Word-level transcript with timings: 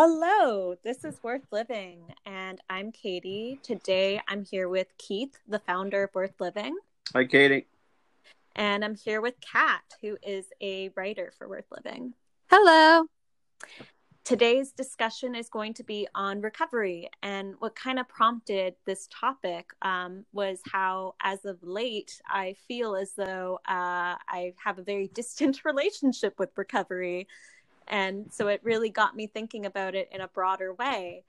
Hello, 0.00 0.76
this 0.84 1.04
is 1.04 1.20
Worth 1.24 1.48
Living, 1.50 1.98
and 2.24 2.60
I'm 2.70 2.92
Katie. 2.92 3.58
Today 3.64 4.20
I'm 4.28 4.44
here 4.44 4.68
with 4.68 4.86
Keith, 4.96 5.36
the 5.48 5.58
founder 5.58 6.04
of 6.04 6.14
Worth 6.14 6.40
Living. 6.40 6.76
Hi, 7.14 7.24
Katie. 7.24 7.66
And 8.54 8.84
I'm 8.84 8.94
here 8.94 9.20
with 9.20 9.34
Kat, 9.40 9.82
who 10.00 10.16
is 10.22 10.46
a 10.60 10.90
writer 10.90 11.32
for 11.36 11.48
Worth 11.48 11.64
Living. 11.72 12.14
Hello. 12.48 13.06
Today's 14.22 14.70
discussion 14.70 15.34
is 15.34 15.48
going 15.48 15.74
to 15.74 15.82
be 15.82 16.06
on 16.14 16.42
recovery. 16.42 17.10
And 17.24 17.56
what 17.58 17.74
kind 17.74 17.98
of 17.98 18.06
prompted 18.08 18.76
this 18.84 19.08
topic 19.10 19.70
um, 19.82 20.24
was 20.32 20.60
how, 20.70 21.16
as 21.22 21.44
of 21.44 21.58
late, 21.60 22.20
I 22.28 22.54
feel 22.68 22.94
as 22.94 23.14
though 23.14 23.58
uh, 23.66 24.14
I 24.28 24.54
have 24.62 24.78
a 24.78 24.82
very 24.84 25.08
distant 25.12 25.64
relationship 25.64 26.38
with 26.38 26.50
recovery. 26.56 27.26
And 27.88 28.32
so 28.32 28.48
it 28.48 28.60
really 28.62 28.90
got 28.90 29.16
me 29.16 29.26
thinking 29.26 29.66
about 29.66 29.94
it 29.94 30.08
in 30.12 30.20
a 30.20 30.28
broader 30.28 30.74
way. 30.74 31.24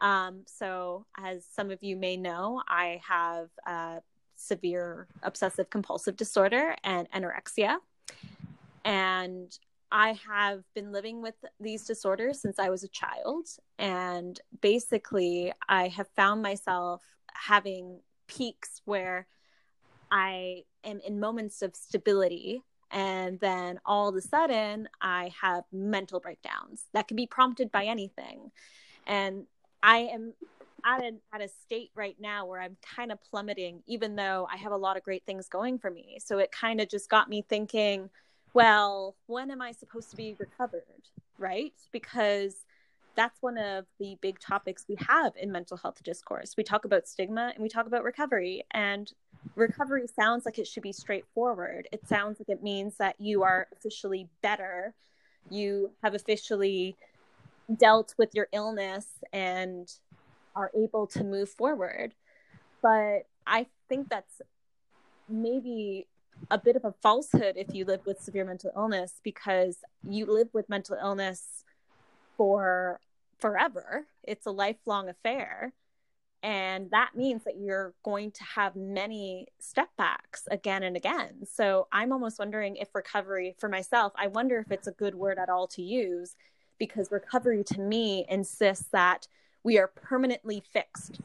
Um, 0.00 0.42
so, 0.46 1.06
as 1.16 1.44
some 1.44 1.70
of 1.70 1.82
you 1.82 1.96
may 1.96 2.16
know, 2.16 2.60
I 2.66 3.00
have 3.08 3.48
severe 4.42 5.06
obsessive 5.22 5.70
compulsive 5.70 6.16
disorder 6.16 6.74
and 6.82 7.08
anorexia. 7.12 7.76
And 8.84 9.56
I 9.92 10.18
have 10.28 10.64
been 10.74 10.90
living 10.90 11.22
with 11.22 11.34
these 11.60 11.84
disorders 11.84 12.40
since 12.40 12.58
I 12.58 12.68
was 12.70 12.82
a 12.82 12.88
child. 12.88 13.46
And 13.78 14.40
basically, 14.60 15.52
I 15.68 15.88
have 15.88 16.08
found 16.16 16.42
myself 16.42 17.02
having 17.32 18.00
peaks 18.26 18.80
where 18.84 19.26
I 20.10 20.64
am 20.84 21.00
in 21.06 21.20
moments 21.20 21.62
of 21.62 21.76
stability 21.76 22.62
and 22.92 23.40
then 23.40 23.80
all 23.84 24.08
of 24.08 24.14
a 24.14 24.20
sudden 24.20 24.88
i 25.00 25.32
have 25.40 25.64
mental 25.72 26.20
breakdowns 26.20 26.84
that 26.92 27.08
can 27.08 27.16
be 27.16 27.26
prompted 27.26 27.70
by 27.72 27.84
anything. 27.84 28.50
And 29.06 29.46
i 29.82 29.98
am 29.98 30.34
at 30.84 31.02
a, 31.02 31.12
at 31.32 31.40
a 31.40 31.48
state 31.48 31.90
right 31.94 32.16
now 32.20 32.44
where 32.46 32.60
i'm 32.60 32.76
kind 32.96 33.12
of 33.12 33.18
plummeting 33.22 33.82
even 33.86 34.16
though 34.16 34.48
i 34.52 34.56
have 34.56 34.72
a 34.72 34.76
lot 34.76 34.96
of 34.96 35.02
great 35.02 35.24
things 35.24 35.48
going 35.48 35.78
for 35.78 35.90
me. 35.90 36.18
So 36.24 36.38
it 36.38 36.52
kind 36.52 36.80
of 36.80 36.88
just 36.88 37.08
got 37.08 37.28
me 37.28 37.44
thinking 37.48 38.10
well 38.54 39.16
when 39.26 39.50
am 39.50 39.62
i 39.62 39.72
supposed 39.72 40.10
to 40.10 40.16
be 40.16 40.36
recovered 40.38 40.82
right? 41.42 41.74
Because 41.90 42.54
that's 43.14 43.42
one 43.42 43.58
of 43.58 43.86
the 43.98 44.16
big 44.20 44.38
topics 44.38 44.84
we 44.88 44.96
have 45.08 45.32
in 45.36 45.52
mental 45.52 45.76
health 45.76 46.02
discourse 46.02 46.54
we 46.56 46.64
talk 46.64 46.84
about 46.84 47.06
stigma 47.06 47.52
and 47.54 47.62
we 47.62 47.68
talk 47.68 47.86
about 47.86 48.04
recovery 48.04 48.64
and 48.72 49.12
recovery 49.54 50.06
sounds 50.06 50.44
like 50.44 50.58
it 50.58 50.66
should 50.66 50.82
be 50.82 50.92
straightforward. 50.92 51.88
It 51.92 52.06
sounds 52.06 52.40
like 52.40 52.48
it 52.48 52.62
means 52.62 52.96
that 52.98 53.16
you 53.18 53.42
are 53.42 53.68
officially 53.72 54.28
better. 54.42 54.94
You 55.50 55.92
have 56.02 56.14
officially 56.14 56.96
dealt 57.76 58.14
with 58.18 58.30
your 58.34 58.48
illness 58.52 59.06
and 59.32 59.88
are 60.54 60.70
able 60.76 61.06
to 61.08 61.24
move 61.24 61.50
forward. 61.50 62.14
But 62.82 63.26
I 63.46 63.66
think 63.88 64.08
that's 64.08 64.42
maybe 65.28 66.06
a 66.50 66.58
bit 66.58 66.76
of 66.76 66.84
a 66.84 66.94
falsehood 67.02 67.54
if 67.56 67.74
you 67.74 67.84
live 67.84 68.00
with 68.04 68.20
severe 68.20 68.44
mental 68.44 68.72
illness 68.76 69.20
because 69.22 69.78
you 70.02 70.26
live 70.26 70.48
with 70.52 70.68
mental 70.68 70.96
illness 71.00 71.64
for 72.36 73.00
forever. 73.38 74.06
It's 74.22 74.46
a 74.46 74.50
lifelong 74.50 75.08
affair. 75.08 75.72
And 76.42 76.90
that 76.90 77.10
means 77.14 77.44
that 77.44 77.56
you're 77.56 77.94
going 78.04 78.32
to 78.32 78.42
have 78.42 78.74
many 78.74 79.46
step 79.60 79.90
backs 79.96 80.48
again 80.50 80.82
and 80.82 80.96
again. 80.96 81.46
So 81.46 81.86
I'm 81.92 82.12
almost 82.12 82.38
wondering 82.38 82.76
if 82.76 82.88
recovery 82.94 83.54
for 83.58 83.68
myself, 83.68 84.12
I 84.16 84.26
wonder 84.26 84.58
if 84.58 84.72
it's 84.72 84.88
a 84.88 84.92
good 84.92 85.14
word 85.14 85.38
at 85.38 85.48
all 85.48 85.68
to 85.68 85.82
use 85.82 86.34
because 86.78 87.12
recovery 87.12 87.62
to 87.64 87.80
me 87.80 88.26
insists 88.28 88.88
that 88.90 89.28
we 89.62 89.78
are 89.78 89.86
permanently 89.86 90.64
fixed. 90.72 91.20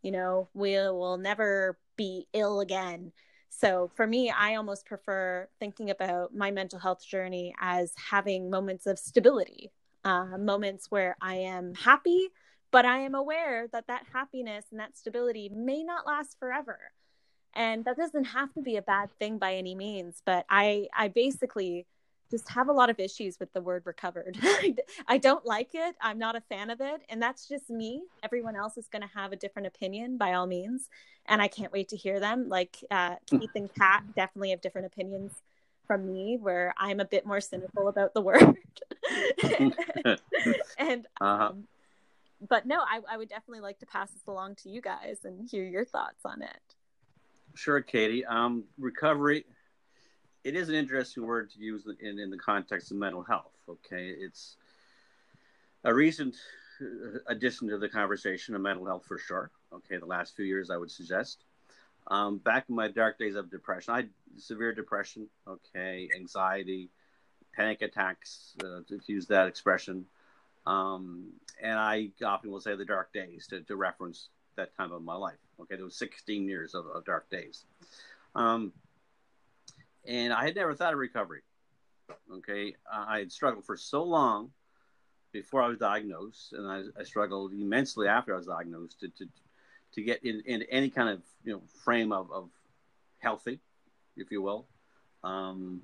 You 0.00 0.12
know, 0.12 0.48
we 0.54 0.72
will 0.72 1.18
never 1.18 1.76
be 1.96 2.26
ill 2.32 2.60
again. 2.60 3.12
So 3.50 3.90
for 3.94 4.06
me, 4.06 4.30
I 4.30 4.54
almost 4.54 4.86
prefer 4.86 5.48
thinking 5.60 5.90
about 5.90 6.34
my 6.34 6.50
mental 6.50 6.78
health 6.78 7.04
journey 7.06 7.54
as 7.60 7.92
having 8.10 8.48
moments 8.48 8.86
of 8.86 8.98
stability, 8.98 9.70
uh, 10.04 10.38
moments 10.38 10.90
where 10.90 11.16
I 11.20 11.36
am 11.36 11.74
happy 11.74 12.28
but 12.72 12.86
I 12.86 13.00
am 13.00 13.14
aware 13.14 13.68
that 13.70 13.86
that 13.86 14.06
happiness 14.12 14.64
and 14.72 14.80
that 14.80 14.96
stability 14.96 15.50
may 15.54 15.84
not 15.84 16.06
last 16.06 16.38
forever. 16.40 16.78
And 17.54 17.84
that 17.84 17.98
doesn't 17.98 18.24
have 18.24 18.52
to 18.54 18.62
be 18.62 18.76
a 18.76 18.82
bad 18.82 19.10
thing 19.18 19.38
by 19.38 19.54
any 19.54 19.74
means, 19.74 20.22
but 20.24 20.46
I 20.48 20.88
I 20.96 21.08
basically 21.08 21.86
just 22.30 22.48
have 22.48 22.68
a 22.68 22.72
lot 22.72 22.88
of 22.88 22.98
issues 22.98 23.38
with 23.38 23.52
the 23.52 23.60
word 23.60 23.82
recovered. 23.84 24.38
I 25.06 25.18
don't 25.18 25.44
like 25.44 25.74
it. 25.74 25.94
I'm 26.00 26.18
not 26.18 26.34
a 26.34 26.40
fan 26.40 26.70
of 26.70 26.80
it. 26.80 27.02
And 27.10 27.20
that's 27.20 27.46
just 27.46 27.68
me. 27.68 28.04
Everyone 28.22 28.56
else 28.56 28.78
is 28.78 28.88
going 28.88 29.02
to 29.02 29.14
have 29.14 29.32
a 29.32 29.36
different 29.36 29.66
opinion 29.66 30.16
by 30.16 30.32
all 30.32 30.46
means. 30.46 30.88
And 31.26 31.42
I 31.42 31.48
can't 31.48 31.74
wait 31.74 31.90
to 31.90 31.96
hear 31.98 32.20
them. 32.20 32.48
Like 32.48 32.78
uh, 32.90 33.16
Keith 33.26 33.50
and 33.54 33.68
Kat 33.74 34.04
definitely 34.16 34.48
have 34.48 34.62
different 34.62 34.86
opinions 34.86 35.42
from 35.86 36.06
me, 36.06 36.38
where 36.40 36.74
I'm 36.78 37.00
a 37.00 37.04
bit 37.04 37.26
more 37.26 37.40
cynical 37.40 37.88
about 37.88 38.14
the 38.14 38.20
word. 38.20 38.40
and 40.78 41.06
uh-huh. 41.20 41.48
um, 41.48 41.64
but 42.48 42.66
no, 42.66 42.80
I, 42.80 43.00
I 43.10 43.16
would 43.16 43.28
definitely 43.28 43.60
like 43.60 43.78
to 43.80 43.86
pass 43.86 44.10
this 44.10 44.26
along 44.26 44.56
to 44.56 44.68
you 44.68 44.80
guys 44.80 45.18
and 45.24 45.48
hear 45.48 45.64
your 45.64 45.84
thoughts 45.84 46.24
on 46.24 46.42
it. 46.42 46.60
Sure, 47.54 47.80
Katie. 47.80 48.24
Um, 48.24 48.64
recovery, 48.78 49.44
it 50.44 50.56
is 50.56 50.68
an 50.68 50.74
interesting 50.74 51.24
word 51.24 51.50
to 51.52 51.60
use 51.60 51.86
in, 52.00 52.18
in 52.18 52.30
the 52.30 52.38
context 52.38 52.90
of 52.90 52.96
mental 52.96 53.22
health. 53.22 53.52
Okay, 53.68 54.08
it's 54.08 54.56
a 55.84 55.94
recent 55.94 56.34
addition 57.26 57.68
to 57.68 57.78
the 57.78 57.88
conversation 57.88 58.54
of 58.54 58.60
mental 58.60 58.86
health 58.86 59.04
for 59.06 59.18
sure. 59.18 59.50
Okay, 59.72 59.98
the 59.98 60.06
last 60.06 60.34
few 60.34 60.44
years, 60.44 60.70
I 60.70 60.76
would 60.76 60.90
suggest. 60.90 61.44
Um, 62.08 62.38
back 62.38 62.66
in 62.68 62.74
my 62.74 62.88
dark 62.88 63.18
days 63.18 63.36
of 63.36 63.50
depression, 63.50 63.94
I 63.94 63.96
had 63.98 64.10
severe 64.36 64.74
depression. 64.74 65.28
Okay, 65.46 66.08
anxiety, 66.14 66.90
panic 67.54 67.82
attacks, 67.82 68.54
uh, 68.64 68.80
to 68.88 69.00
use 69.06 69.26
that 69.26 69.46
expression. 69.46 70.06
Um, 70.66 71.32
and 71.60 71.78
I 71.78 72.10
often 72.24 72.50
will 72.50 72.60
say 72.60 72.76
the 72.76 72.84
dark 72.84 73.12
days 73.12 73.46
to, 73.48 73.60
to 73.62 73.76
reference 73.76 74.28
that 74.56 74.76
time 74.76 74.92
of 74.92 75.02
my 75.02 75.14
life. 75.14 75.38
Okay, 75.60 75.76
there 75.76 75.84
was 75.84 75.96
16 75.96 76.46
years 76.48 76.74
of, 76.74 76.86
of 76.86 77.04
dark 77.04 77.30
days. 77.30 77.64
Um, 78.34 78.72
and 80.06 80.32
I 80.32 80.44
had 80.44 80.56
never 80.56 80.74
thought 80.74 80.92
of 80.92 80.98
recovery. 80.98 81.42
Okay, 82.32 82.74
I 82.92 83.20
had 83.20 83.32
struggled 83.32 83.64
for 83.64 83.76
so 83.76 84.02
long 84.02 84.50
before 85.32 85.62
I 85.62 85.68
was 85.68 85.78
diagnosed, 85.78 86.52
and 86.52 86.66
I, 86.66 86.82
I 87.00 87.04
struggled 87.04 87.52
immensely 87.52 88.06
after 88.06 88.34
I 88.34 88.36
was 88.36 88.46
diagnosed 88.46 89.00
to, 89.00 89.08
to, 89.08 89.28
to 89.94 90.02
get 90.02 90.24
in, 90.24 90.42
in 90.46 90.62
any 90.64 90.90
kind 90.90 91.08
of 91.08 91.22
you 91.44 91.52
know 91.52 91.62
frame 91.84 92.12
of, 92.12 92.30
of 92.30 92.48
healthy, 93.18 93.58
if 94.16 94.30
you 94.30 94.42
will. 94.42 94.66
Um, 95.24 95.82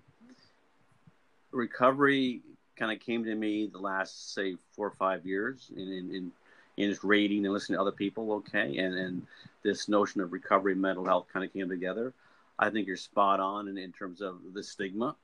recovery 1.50 2.42
kind 2.76 2.92
of 2.92 3.00
came 3.00 3.24
to 3.24 3.34
me 3.34 3.66
the 3.66 3.78
last 3.78 4.34
say 4.34 4.56
four 4.72 4.86
or 4.86 4.94
five 4.98 5.26
years 5.26 5.70
in 5.74 5.82
in, 5.82 6.14
in, 6.14 6.32
in 6.76 6.90
just 6.90 7.04
reading 7.04 7.44
and 7.44 7.52
listening 7.52 7.76
to 7.76 7.82
other 7.82 7.92
people. 7.92 8.32
Okay, 8.32 8.78
and 8.78 8.94
and 8.94 9.26
this 9.62 9.88
notion 9.88 10.20
of 10.20 10.32
recovery 10.32 10.74
mental 10.74 11.04
health 11.04 11.26
kind 11.32 11.44
of 11.44 11.52
came 11.52 11.68
together. 11.68 12.12
I 12.58 12.70
think 12.70 12.88
you're 12.88 12.96
spot 12.96 13.38
on 13.38 13.68
in, 13.68 13.78
in 13.78 13.92
terms 13.92 14.20
of 14.20 14.40
the 14.52 14.62
stigma. 14.62 15.14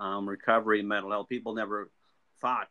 Um, 0.00 0.28
recovery 0.28 0.82
mental 0.82 1.10
health. 1.10 1.28
People 1.28 1.54
never 1.54 1.88
thought 2.40 2.68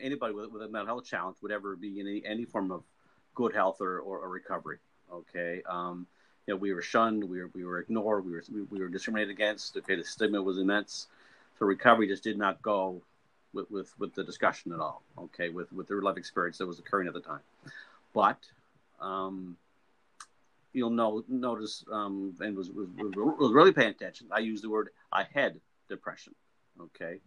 anybody 0.00 0.34
with, 0.34 0.50
with 0.50 0.62
a 0.62 0.68
mental 0.68 0.86
health 0.86 1.04
challenge 1.04 1.36
would 1.42 1.52
ever 1.52 1.76
be 1.76 2.00
in 2.00 2.06
any, 2.06 2.24
any 2.24 2.44
form 2.44 2.70
of 2.70 2.82
good 3.34 3.54
health 3.54 3.80
or, 3.80 4.00
or, 4.00 4.18
or 4.18 4.28
recovery. 4.28 4.78
Okay. 5.12 5.62
Um, 5.68 6.06
you 6.46 6.54
know, 6.54 6.58
we 6.58 6.74
were 6.74 6.82
shunned, 6.82 7.24
we 7.24 7.40
were, 7.40 7.50
we 7.54 7.64
were 7.64 7.78
ignored, 7.78 8.26
we 8.26 8.32
were, 8.32 8.44
we, 8.52 8.62
we 8.62 8.78
were 8.78 8.88
discriminated 8.88 9.30
against. 9.30 9.76
Okay. 9.76 9.96
The 9.96 10.04
stigma 10.04 10.42
was 10.42 10.58
immense. 10.58 11.08
So 11.58 11.66
recovery 11.66 12.08
just 12.08 12.24
did 12.24 12.36
not 12.36 12.60
go 12.62 13.00
with, 13.52 13.70
with, 13.70 13.98
with 13.98 14.14
the 14.14 14.24
discussion 14.24 14.72
at 14.72 14.80
all, 14.80 15.02
okay, 15.16 15.48
with, 15.48 15.72
with 15.72 15.86
the 15.86 15.94
life 15.94 16.16
experience 16.16 16.58
that 16.58 16.66
was 16.66 16.78
occurring 16.78 17.06
at 17.06 17.14
the 17.14 17.20
time. 17.20 17.40
But 18.12 18.38
um, 19.00 19.56
you'll 20.72 20.90
know, 20.90 21.24
notice, 21.28 21.84
um, 21.90 22.34
and 22.40 22.56
was, 22.56 22.70
was, 22.70 22.88
was 22.96 23.52
really 23.52 23.72
paying 23.72 23.90
attention, 23.90 24.26
I 24.32 24.40
used 24.40 24.64
the 24.64 24.70
word 24.70 24.90
I 25.12 25.24
had 25.32 25.60
depression, 25.88 26.34
okay? 26.80 27.20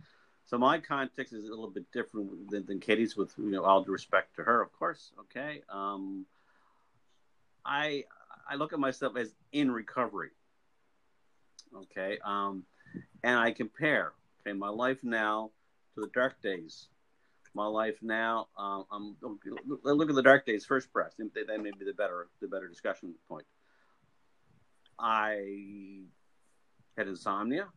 So 0.47 0.57
my 0.57 0.79
context 0.79 1.33
is 1.33 1.45
a 1.45 1.49
little 1.49 1.69
bit 1.69 1.91
different 1.91 2.49
than, 2.49 2.65
than 2.65 2.79
Katie's 2.79 3.17
with, 3.17 3.33
you 3.37 3.51
know, 3.51 3.63
all 3.63 3.83
due 3.83 3.91
respect 3.91 4.35
to 4.37 4.43
her, 4.43 4.61
of 4.61 4.71
course, 4.71 5.11
okay? 5.19 5.61
Um, 5.69 6.25
I, 7.65 8.05
I 8.49 8.55
look 8.55 8.71
at 8.71 8.79
myself 8.79 9.17
as 9.17 9.33
in 9.51 9.69
recovery, 9.69 10.29
okay? 11.75 12.17
Um, 12.23 12.63
and 13.23 13.37
I 13.37 13.51
compare, 13.51 14.13
okay, 14.41 14.57
my 14.57 14.69
life 14.69 15.03
now 15.03 15.51
to 15.95 16.01
the 16.01 16.09
dark 16.13 16.41
days. 16.41 16.87
My 17.53 17.65
life 17.65 17.97
now. 18.03 18.47
Um, 18.57 18.85
I'm 18.91 19.15
look 19.83 20.09
at 20.09 20.15
the 20.15 20.21
dark 20.21 20.45
days 20.45 20.63
first. 20.63 20.93
Press. 20.93 21.15
That 21.17 21.59
may 21.59 21.71
be 21.71 21.85
the 21.85 21.93
better 21.93 22.27
the 22.39 22.47
better 22.47 22.67
discussion 22.67 23.15
point. 23.27 23.45
I 24.99 26.03
had 26.95 27.07
insomnia. 27.07 27.69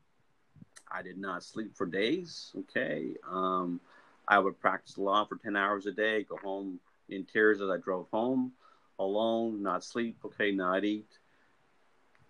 I 0.90 1.02
did 1.02 1.18
not 1.18 1.44
sleep 1.44 1.76
for 1.76 1.86
days. 1.86 2.52
Okay. 2.58 3.14
Um, 3.30 3.80
I 4.26 4.38
would 4.38 4.60
practice 4.60 4.98
law 4.98 5.24
for 5.24 5.36
10 5.36 5.56
hours 5.56 5.86
a 5.86 5.92
day, 5.92 6.24
go 6.24 6.36
home 6.36 6.78
in 7.08 7.24
tears 7.24 7.60
as 7.60 7.68
I 7.68 7.76
drove 7.78 8.06
home, 8.12 8.52
alone, 8.98 9.62
not 9.62 9.82
sleep, 9.82 10.18
okay, 10.24 10.52
not 10.52 10.84
eat, 10.84 11.18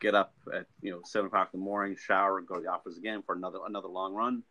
get 0.00 0.14
up 0.14 0.32
at 0.54 0.66
you 0.80 0.90
know 0.90 1.00
seven 1.04 1.26
o'clock 1.26 1.50
in 1.52 1.60
the 1.60 1.64
morning, 1.64 1.96
shower, 1.96 2.38
and 2.38 2.46
go 2.46 2.54
to 2.54 2.62
the 2.62 2.68
office 2.68 2.96
again 2.96 3.22
for 3.22 3.34
another 3.34 3.58
another 3.66 3.88
long 3.88 4.14
run. 4.14 4.42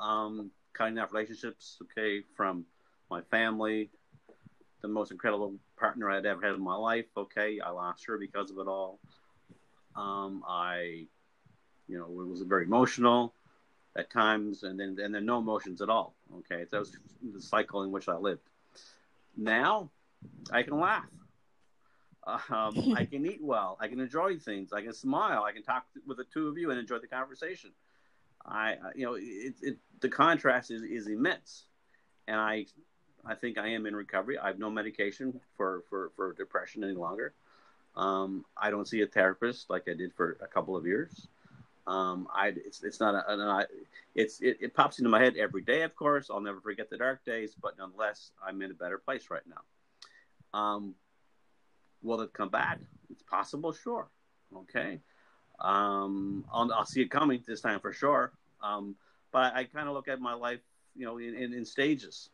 Um, 0.00 0.50
cutting 0.72 0.98
off 0.98 1.12
relationships, 1.12 1.78
okay, 1.82 2.22
from 2.34 2.64
my 3.10 3.20
family, 3.22 3.90
the 4.80 4.88
most 4.88 5.10
incredible 5.10 5.54
partner 5.78 6.10
I'd 6.10 6.26
ever 6.26 6.40
had 6.40 6.54
in 6.54 6.62
my 6.62 6.76
life. 6.76 7.06
Okay, 7.16 7.60
I 7.60 7.70
lost 7.70 8.06
her 8.06 8.16
because 8.18 8.50
of 8.50 8.58
it 8.58 8.68
all. 8.68 8.98
Um, 9.94 10.42
I, 10.46 11.06
you 11.88 11.98
know, 11.98 12.20
it 12.22 12.26
was 12.26 12.40
very 12.42 12.64
emotional 12.64 13.34
at 13.96 14.10
times, 14.10 14.62
and 14.62 14.78
then 14.78 14.96
and 15.02 15.14
then 15.14 15.24
no 15.24 15.38
emotions 15.38 15.80
at 15.80 15.88
all. 15.88 16.14
Okay, 16.38 16.64
that 16.70 16.78
was 16.78 16.96
the 17.32 17.40
cycle 17.40 17.82
in 17.82 17.90
which 17.90 18.08
I 18.08 18.16
lived. 18.16 18.48
Now, 19.36 19.90
I 20.50 20.62
can 20.62 20.78
laugh. 20.78 21.08
Um, 22.26 22.94
I 22.96 23.04
can 23.10 23.24
eat 23.26 23.40
well. 23.42 23.76
I 23.80 23.88
can 23.88 24.00
enjoy 24.00 24.38
things. 24.38 24.72
I 24.72 24.82
can 24.82 24.92
smile. 24.92 25.44
I 25.44 25.52
can 25.52 25.62
talk 25.62 25.86
with 26.06 26.16
the 26.18 26.24
two 26.24 26.48
of 26.48 26.58
you 26.58 26.70
and 26.70 26.78
enjoy 26.78 26.98
the 26.98 27.06
conversation. 27.06 27.70
I, 28.44 28.76
you 28.94 29.04
know, 29.06 29.14
it, 29.14 29.54
it, 29.60 29.78
the 30.00 30.08
contrast 30.08 30.70
is, 30.70 30.82
is 30.82 31.08
immense, 31.08 31.64
and 32.28 32.38
I, 32.38 32.66
I 33.24 33.34
think 33.34 33.58
I 33.58 33.68
am 33.68 33.86
in 33.86 33.96
recovery. 33.96 34.38
I 34.38 34.46
have 34.46 34.58
no 34.58 34.70
medication 34.70 35.40
for 35.56 35.82
for, 35.88 36.12
for 36.16 36.32
depression 36.32 36.84
any 36.84 36.94
longer. 36.94 37.34
Um, 37.96 38.44
I 38.56 38.70
don't 38.70 38.86
see 38.86 39.00
a 39.00 39.06
therapist 39.06 39.70
like 39.70 39.88
I 39.88 39.94
did 39.94 40.12
for 40.12 40.36
a 40.42 40.46
couple 40.46 40.76
of 40.76 40.86
years. 40.86 41.28
Um, 41.86 42.26
I 42.34 42.48
it's 42.48 42.82
it's 42.82 42.98
not 42.98 43.14
a, 43.14 43.32
a 43.32 43.66
it's 44.14 44.40
it, 44.40 44.58
it 44.60 44.74
pops 44.74 44.98
into 44.98 45.08
my 45.08 45.22
head 45.22 45.36
every 45.36 45.62
day. 45.62 45.82
Of 45.82 45.94
course, 45.94 46.30
I'll 46.30 46.40
never 46.40 46.60
forget 46.60 46.90
the 46.90 46.96
dark 46.96 47.24
days, 47.24 47.54
but 47.60 47.78
nonetheless, 47.78 48.32
I'm 48.44 48.60
in 48.62 48.72
a 48.72 48.74
better 48.74 48.98
place 48.98 49.28
right 49.30 49.42
now. 49.46 50.58
Um, 50.58 50.94
will 52.02 52.20
it 52.22 52.32
come 52.32 52.48
back? 52.48 52.80
It's 53.10 53.22
possible, 53.22 53.72
sure. 53.72 54.08
Okay, 54.54 55.00
um, 55.60 56.44
I'll, 56.52 56.72
I'll 56.72 56.86
see 56.86 57.02
it 57.02 57.10
coming 57.10 57.42
this 57.46 57.60
time 57.60 57.78
for 57.78 57.92
sure. 57.92 58.32
Um, 58.62 58.96
but 59.32 59.54
I, 59.54 59.60
I 59.60 59.64
kind 59.64 59.88
of 59.88 59.94
look 59.94 60.08
at 60.08 60.20
my 60.20 60.34
life, 60.34 60.60
you 60.96 61.04
know, 61.04 61.18
in, 61.18 61.34
in, 61.34 61.52
in 61.52 61.64
stages, 61.64 62.30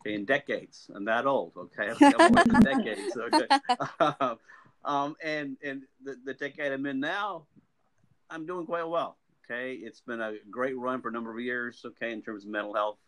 okay, 0.00 0.14
in 0.14 0.24
decades. 0.24 0.90
I'm 0.94 1.04
that 1.04 1.26
old, 1.26 1.52
okay? 1.56 1.92
I'm 2.00 2.32
decades, 2.62 3.16
okay. 3.16 3.46
um, 4.84 5.16
and 5.22 5.56
and 5.62 5.82
the, 6.02 6.16
the 6.24 6.34
decade 6.34 6.72
I'm 6.72 6.86
in 6.86 6.98
now, 6.98 7.44
I'm 8.34 8.46
doing 8.46 8.66
quite 8.66 8.88
well. 8.88 9.16
Okay, 9.44 9.74
it's 9.74 10.00
been 10.00 10.20
a 10.20 10.34
great 10.50 10.76
run 10.76 11.00
for 11.00 11.08
a 11.08 11.12
number 11.12 11.30
of 11.30 11.38
years. 11.40 11.80
Okay, 11.86 12.12
in 12.12 12.20
terms 12.20 12.44
of 12.44 12.50
mental 12.50 12.74
health 12.74 12.98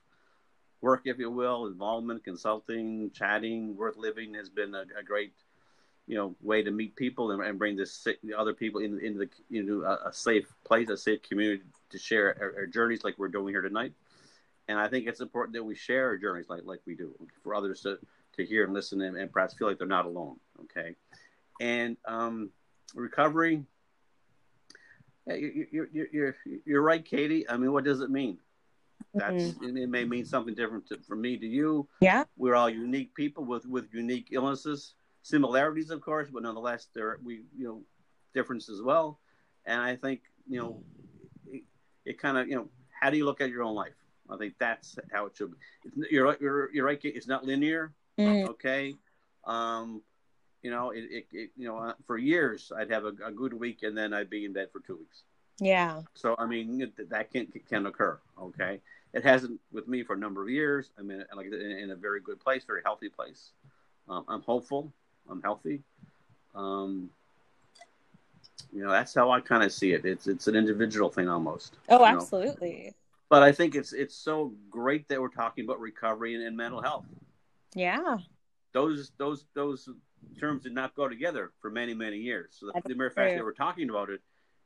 work, 0.80 1.02
if 1.04 1.18
you 1.18 1.30
will, 1.30 1.66
involvement, 1.66 2.22
consulting, 2.22 3.10
chatting, 3.12 3.76
worth 3.76 3.96
living 3.96 4.34
has 4.34 4.48
been 4.48 4.74
a, 4.74 4.84
a 4.98 5.02
great, 5.02 5.32
you 6.06 6.16
know, 6.16 6.36
way 6.42 6.62
to 6.62 6.70
meet 6.70 6.94
people 6.94 7.32
and, 7.32 7.42
and 7.42 7.58
bring 7.58 7.74
this 7.76 8.06
other 8.38 8.54
people 8.54 8.80
in, 8.80 9.00
into 9.00 9.18
the 9.18 9.58
into 9.58 9.82
a, 9.82 10.08
a, 10.08 10.12
safe 10.12 10.46
place, 10.64 10.88
a 10.90 10.96
safe 10.96 11.22
community 11.22 11.64
to 11.90 11.98
share 11.98 12.36
our, 12.40 12.54
our, 12.60 12.66
journeys 12.66 13.02
like 13.02 13.18
we're 13.18 13.26
doing 13.26 13.52
here 13.52 13.62
tonight. 13.62 13.92
And 14.68 14.78
I 14.78 14.86
think 14.86 15.08
it's 15.08 15.20
important 15.20 15.54
that 15.54 15.64
we 15.64 15.74
share 15.74 16.06
our 16.06 16.16
journeys 16.16 16.48
like 16.48 16.62
like 16.64 16.82
we 16.86 16.94
do 16.94 17.12
for 17.42 17.52
others 17.54 17.80
to 17.80 17.98
to 18.36 18.46
hear 18.46 18.62
and 18.64 18.72
listen 18.72 19.00
and, 19.00 19.16
and 19.16 19.32
perhaps 19.32 19.54
feel 19.54 19.66
like 19.66 19.78
they're 19.78 19.88
not 19.88 20.06
alone. 20.06 20.36
Okay, 20.60 20.94
and 21.60 21.96
um, 22.06 22.50
recovery 22.94 23.64
you're, 25.26 25.88
you're, 25.92 26.08
you're, 26.12 26.36
you're 26.64 26.82
right, 26.82 27.04
Katie. 27.04 27.48
I 27.48 27.56
mean, 27.56 27.72
what 27.72 27.84
does 27.84 28.00
it 28.00 28.10
mean? 28.10 28.38
That's 29.14 29.44
mm-hmm. 29.44 29.76
it 29.76 29.88
may 29.88 30.04
mean 30.04 30.24
something 30.24 30.54
different 30.54 30.86
to, 30.88 30.98
from 31.06 31.20
me 31.20 31.36
to 31.36 31.46
you. 31.46 31.88
Yeah, 32.00 32.24
we're 32.36 32.54
all 32.54 32.68
unique 32.68 33.14
people 33.14 33.44
with 33.44 33.66
with 33.66 33.92
unique 33.92 34.28
illnesses, 34.32 34.94
similarities, 35.22 35.90
of 35.90 36.00
course, 36.00 36.28
but 36.32 36.42
nonetheless, 36.42 36.88
there 36.94 37.18
we 37.24 37.42
you 37.56 37.64
know 37.64 37.82
differences 38.34 38.78
as 38.78 38.82
well. 38.82 39.20
And 39.64 39.80
I 39.80 39.96
think 39.96 40.20
you 40.46 40.60
know 40.60 40.82
it, 41.46 41.62
it 42.04 42.20
kind 42.20 42.36
of 42.36 42.48
you 42.48 42.56
know 42.56 42.68
how 43.00 43.10
do 43.10 43.16
you 43.16 43.24
look 43.24 43.40
at 43.40 43.50
your 43.50 43.62
own 43.62 43.74
life? 43.74 43.94
I 44.28 44.36
think 44.36 44.54
that's 44.58 44.98
how 45.12 45.26
it 45.26 45.36
should 45.36 45.52
be. 45.52 46.06
You're 46.10 46.36
you're 46.40 46.72
you're 46.72 46.84
right. 46.84 46.98
It's 47.02 47.28
not 47.28 47.44
linear. 47.44 47.92
Mm. 48.18 48.48
Okay. 48.48 48.94
Um, 49.44 50.02
you 50.62 50.70
know, 50.70 50.90
it, 50.90 51.04
it, 51.10 51.26
it 51.32 51.50
you 51.56 51.66
know, 51.66 51.78
uh, 51.78 51.92
for 52.06 52.18
years 52.18 52.72
I'd 52.76 52.90
have 52.90 53.04
a, 53.04 53.12
a, 53.24 53.32
good 53.32 53.52
week 53.52 53.82
and 53.82 53.96
then 53.96 54.12
I'd 54.12 54.30
be 54.30 54.44
in 54.44 54.52
bed 54.52 54.68
for 54.72 54.80
two 54.80 54.96
weeks. 54.96 55.22
Yeah. 55.58 56.02
So 56.14 56.34
I 56.38 56.46
mean, 56.46 56.92
that 57.08 57.32
can 57.32 57.46
can 57.68 57.86
occur. 57.86 58.18
Okay, 58.40 58.80
it 59.12 59.24
hasn't 59.24 59.60
with 59.72 59.88
me 59.88 60.02
for 60.02 60.14
a 60.14 60.18
number 60.18 60.42
of 60.42 60.50
years. 60.50 60.90
I 60.98 61.02
mean, 61.02 61.24
like 61.34 61.46
in, 61.46 61.52
in 61.52 61.90
a 61.90 61.96
very 61.96 62.20
good 62.20 62.40
place, 62.40 62.64
very 62.64 62.82
healthy 62.84 63.08
place. 63.08 63.52
Um, 64.08 64.24
I'm 64.28 64.42
hopeful. 64.42 64.92
I'm 65.28 65.42
healthy. 65.42 65.82
Um, 66.54 67.10
you 68.72 68.82
know, 68.82 68.90
that's 68.90 69.14
how 69.14 69.30
I 69.30 69.40
kind 69.40 69.62
of 69.62 69.72
see 69.72 69.92
it. 69.92 70.04
It's 70.04 70.26
it's 70.26 70.46
an 70.46 70.56
individual 70.56 71.08
thing 71.08 71.28
almost. 71.28 71.76
Oh, 71.88 72.04
absolutely. 72.04 72.84
Know? 72.86 72.92
But 73.28 73.42
I 73.42 73.52
think 73.52 73.74
it's 73.74 73.92
it's 73.92 74.14
so 74.14 74.52
great 74.70 75.08
that 75.08 75.20
we're 75.20 75.28
talking 75.28 75.64
about 75.64 75.80
recovery 75.80 76.34
and, 76.34 76.44
and 76.44 76.56
mental 76.56 76.80
health. 76.80 77.06
Yeah. 77.74 78.18
Those 78.72 79.12
those 79.18 79.46
those 79.54 79.88
terms 80.38 80.62
did 80.62 80.74
not 80.74 80.94
go 80.94 81.08
together 81.08 81.52
for 81.60 81.70
many, 81.70 81.94
many 81.94 82.18
years. 82.18 82.56
So 82.58 82.66
the, 82.66 82.82
the 82.88 82.94
mere 82.94 83.10
fact 83.10 83.34
that 83.34 83.44
we're 83.44 83.52
talking 83.52 83.90
about 83.90 84.10
it 84.10 84.20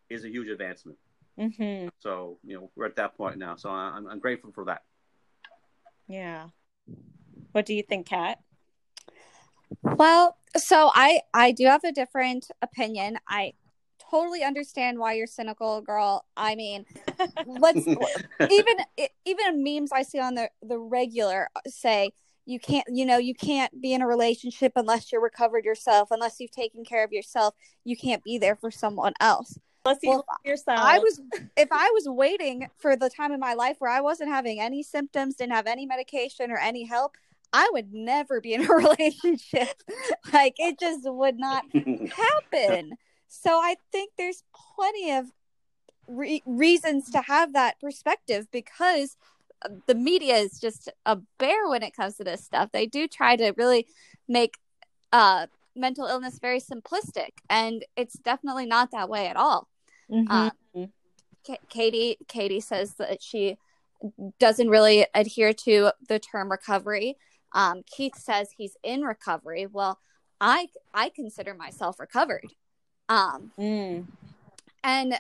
is 0.09 0.25
a 0.25 0.29
huge 0.29 0.49
advancement. 0.49 0.99
Mm-hmm. 1.39 1.89
So 1.99 2.39
you 2.45 2.57
know 2.57 2.71
we're 2.77 2.87
at 2.87 2.97
that 2.97 3.17
point 3.17 3.39
now. 3.39 3.57
So 3.57 3.71
I'm, 3.71 4.07
I'm 4.07 4.19
grateful 4.19 4.53
for 4.53 4.65
that. 4.67 4.83
Yeah. 6.09 6.49
What 7.53 7.67
do 7.67 7.75
you 7.75 7.83
think, 7.83 8.07
Kat? 8.07 8.41
Well, 9.83 10.37
so 10.57 10.91
I 10.95 11.21
I 11.33 11.53
do 11.53 11.67
have 11.67 11.85
a 11.85 11.93
different 11.93 12.51
opinion. 12.61 13.19
I 13.29 13.55
totally 14.11 14.43
understand 14.43 14.99
why 14.99 15.15
you're 15.15 15.27
cynical, 15.27 15.81
girl. 15.81 16.27
I 16.37 16.57
mean, 16.57 16.85
let's 17.47 17.87
even 18.51 18.77
even 19.25 19.63
memes 19.65 19.93
I 19.93 20.03
see 20.03 20.19
on 20.19 20.35
the 20.35 20.51
the 20.63 20.79
regular 20.79 21.49
say 21.67 22.11
you 22.51 22.59
can't 22.59 22.85
you 22.89 23.07
know 23.07 23.17
you 23.17 23.35
can't 23.35 23.81
be 23.81 23.95
in 23.95 24.03
a 24.03 24.07
relationship 24.07 24.73
unless 24.75 25.13
you're 25.13 25.21
recovered 25.21 25.65
yourself 25.65 26.09
unless 26.11 26.41
you've 26.41 26.51
taken 26.51 26.85
care 26.85 27.05
of 27.05 27.13
yourself 27.13 27.55
you 27.85 27.97
can't 27.97 28.25
be 28.25 28.39
there 28.39 28.57
for 28.57 28.71
someone 28.71 29.13
else. 29.21 29.59
Unless 29.85 30.01
you 30.03 30.11
well, 30.11 30.27
yourself. 30.45 30.81
I 30.81 30.99
was 30.99 31.21
if 31.57 31.69
i 31.71 31.91
was 31.95 32.09
waiting 32.09 32.69
for 32.77 32.97
the 32.97 33.09
time 33.09 33.33
in 33.33 33.41
my 33.41 33.55
life 33.55 33.77
where 33.79 33.91
i 33.91 34.01
wasn't 34.01 34.31
having 34.31 34.61
any 34.61 34.83
symptoms 34.83 35.37
didn't 35.37 35.53
have 35.53 35.67
any 35.67 35.87
medication 35.87 36.51
or 36.51 36.59
any 36.59 36.85
help 36.85 37.17
i 37.53 37.69
would 37.73 37.93
never 37.93 38.41
be 38.41 38.55
in 38.55 38.69
a 38.69 38.75
relationship. 38.75 39.83
Like 40.33 40.55
it 40.59 40.79
just 40.79 41.01
would 41.05 41.39
not 41.39 41.65
happen. 41.73 42.97
So 43.29 43.61
i 43.63 43.77
think 43.93 44.13
there's 44.19 44.43
plenty 44.77 45.13
of 45.13 45.27
re- 46.09 46.43
reasons 46.45 47.11
to 47.11 47.23
have 47.23 47.53
that 47.53 47.81
perspective 47.81 48.49
because 48.51 49.17
the 49.87 49.95
media 49.95 50.37
is 50.37 50.59
just 50.59 50.91
a 51.07 51.17
bear 51.39 51.69
when 51.69 51.83
it 51.83 51.95
comes 51.95 52.17
to 52.17 52.25
this 52.25 52.45
stuff. 52.45 52.71
They 52.73 52.87
do 52.87 53.07
try 53.07 53.37
to 53.37 53.53
really 53.57 53.87
make 54.29 54.57
uh, 55.13 55.47
mental 55.77 56.07
illness 56.07 56.39
very 56.39 56.61
simplistic, 56.61 57.31
and 57.49 57.85
it's 57.97 58.19
definitely 58.19 58.67
not 58.67 58.91
that 58.93 59.09
way 59.09 59.27
at 59.27 59.37
all. 59.37 59.69
Mm-hmm. 60.11 60.31
Uh, 60.31 60.51
K- 61.45 61.59
Katie 61.69 62.19
Katie 62.29 62.61
says 62.61 62.95
that 62.95 63.23
she 63.23 63.57
doesn't 64.39 64.69
really 64.69 65.07
adhere 65.15 65.53
to 65.53 65.93
the 66.09 66.19
term 66.19 66.51
recovery. 66.51 67.17
Um, 67.53 67.83
Keith 67.87 68.17
says 68.17 68.51
he's 68.57 68.77
in 68.83 69.03
recovery. 69.03 69.67
Well, 69.67 69.99
I 70.41 70.69
I 70.95 71.11
consider 71.11 71.55
myself 71.55 72.01
recovered. 72.01 72.47
Um, 73.09 73.51
mm. 73.59 74.07
and 74.85 75.19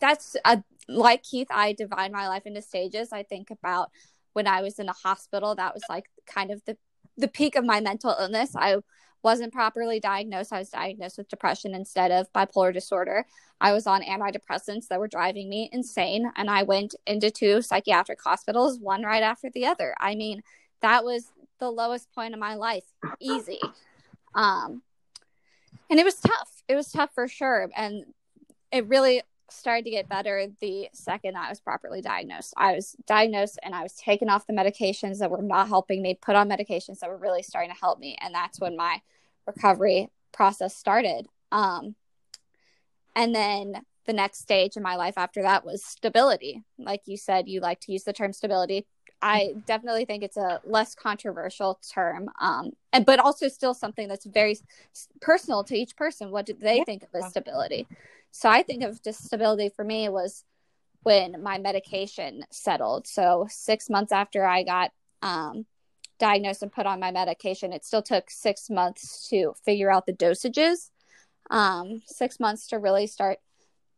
that's 0.00 0.36
a 0.44 0.64
like 0.90 1.22
Keith, 1.22 1.48
I 1.50 1.72
divide 1.72 2.12
my 2.12 2.28
life 2.28 2.46
into 2.46 2.62
stages. 2.62 3.12
I 3.12 3.22
think 3.22 3.50
about 3.50 3.90
when 4.32 4.46
I 4.46 4.62
was 4.62 4.78
in 4.78 4.88
a 4.88 4.92
hospital, 4.92 5.54
that 5.56 5.74
was 5.74 5.82
like 5.88 6.06
kind 6.26 6.50
of 6.50 6.62
the 6.64 6.76
the 7.16 7.28
peak 7.28 7.56
of 7.56 7.64
my 7.64 7.80
mental 7.80 8.16
illness. 8.18 8.52
I 8.56 8.76
wasn't 9.22 9.52
properly 9.52 10.00
diagnosed. 10.00 10.52
I 10.52 10.60
was 10.60 10.70
diagnosed 10.70 11.18
with 11.18 11.28
depression 11.28 11.74
instead 11.74 12.10
of 12.10 12.32
bipolar 12.32 12.72
disorder. 12.72 13.26
I 13.60 13.72
was 13.72 13.86
on 13.86 14.02
antidepressants 14.02 14.88
that 14.88 14.98
were 14.98 15.08
driving 15.08 15.48
me 15.50 15.68
insane. 15.72 16.30
And 16.36 16.48
I 16.48 16.62
went 16.62 16.94
into 17.06 17.30
two 17.30 17.60
psychiatric 17.60 18.20
hospitals, 18.22 18.78
one 18.78 19.02
right 19.02 19.22
after 19.22 19.50
the 19.50 19.66
other. 19.66 19.94
I 20.00 20.14
mean, 20.14 20.42
that 20.80 21.04
was 21.04 21.32
the 21.58 21.70
lowest 21.70 22.10
point 22.14 22.32
of 22.32 22.40
my 22.40 22.54
life. 22.54 22.84
Easy. 23.20 23.60
Um, 24.34 24.82
and 25.90 25.98
it 25.98 26.04
was 26.04 26.14
tough. 26.14 26.62
It 26.68 26.76
was 26.76 26.90
tough 26.90 27.10
for 27.14 27.28
sure. 27.28 27.68
And 27.76 28.06
it 28.72 28.86
really 28.86 29.22
started 29.52 29.84
to 29.84 29.90
get 29.90 30.08
better 30.08 30.46
the 30.60 30.88
second 30.92 31.36
I 31.36 31.48
was 31.48 31.60
properly 31.60 32.00
diagnosed. 32.00 32.54
I 32.56 32.74
was 32.74 32.96
diagnosed 33.06 33.58
and 33.62 33.74
I 33.74 33.82
was 33.82 33.94
taken 33.94 34.28
off 34.28 34.46
the 34.46 34.52
medications 34.52 35.18
that 35.18 35.30
were 35.30 35.42
not 35.42 35.68
helping 35.68 36.02
me, 36.02 36.14
put 36.14 36.36
on 36.36 36.48
medications 36.48 37.00
that 37.00 37.10
were 37.10 37.16
really 37.16 37.42
starting 37.42 37.70
to 37.70 37.80
help 37.80 37.98
me. 37.98 38.16
And 38.20 38.34
that's 38.34 38.60
when 38.60 38.76
my 38.76 39.00
recovery 39.46 40.10
process 40.32 40.76
started. 40.76 41.26
Um, 41.52 41.94
and 43.14 43.34
then 43.34 43.82
the 44.06 44.12
next 44.12 44.40
stage 44.40 44.76
in 44.76 44.82
my 44.82 44.96
life 44.96 45.14
after 45.16 45.42
that 45.42 45.64
was 45.64 45.84
stability. 45.84 46.62
Like 46.78 47.02
you 47.06 47.16
said, 47.16 47.48
you 47.48 47.60
like 47.60 47.80
to 47.80 47.92
use 47.92 48.04
the 48.04 48.12
term 48.12 48.32
stability. 48.32 48.86
I 49.22 49.54
definitely 49.66 50.04
think 50.06 50.22
it's 50.22 50.36
a 50.36 50.60
less 50.64 50.94
controversial 50.94 51.78
term, 51.92 52.30
um, 52.40 52.70
and 52.92 53.04
but 53.04 53.18
also 53.18 53.48
still 53.48 53.74
something 53.74 54.08
that's 54.08 54.24
very 54.24 54.58
personal 55.20 55.62
to 55.64 55.76
each 55.76 55.96
person. 55.96 56.30
What 56.30 56.46
do 56.46 56.54
they 56.54 56.78
yeah. 56.78 56.84
think 56.84 57.02
of 57.02 57.08
as 57.14 57.30
stability? 57.30 57.86
So 58.30 58.48
I 58.48 58.62
think 58.62 58.82
of 58.82 59.02
just 59.02 59.24
stability 59.24 59.68
for 59.68 59.84
me 59.84 60.08
was 60.08 60.44
when 61.02 61.42
my 61.42 61.58
medication 61.58 62.44
settled. 62.50 63.06
So 63.06 63.46
six 63.50 63.90
months 63.90 64.12
after 64.12 64.46
I 64.46 64.62
got 64.62 64.92
um, 65.22 65.66
diagnosed 66.18 66.62
and 66.62 66.72
put 66.72 66.86
on 66.86 67.00
my 67.00 67.10
medication, 67.10 67.72
it 67.72 67.84
still 67.84 68.02
took 68.02 68.30
six 68.30 68.70
months 68.70 69.28
to 69.30 69.54
figure 69.64 69.90
out 69.90 70.06
the 70.06 70.12
dosages. 70.12 70.90
Um, 71.50 72.02
six 72.06 72.38
months 72.38 72.68
to 72.68 72.78
really 72.78 73.06
start 73.06 73.38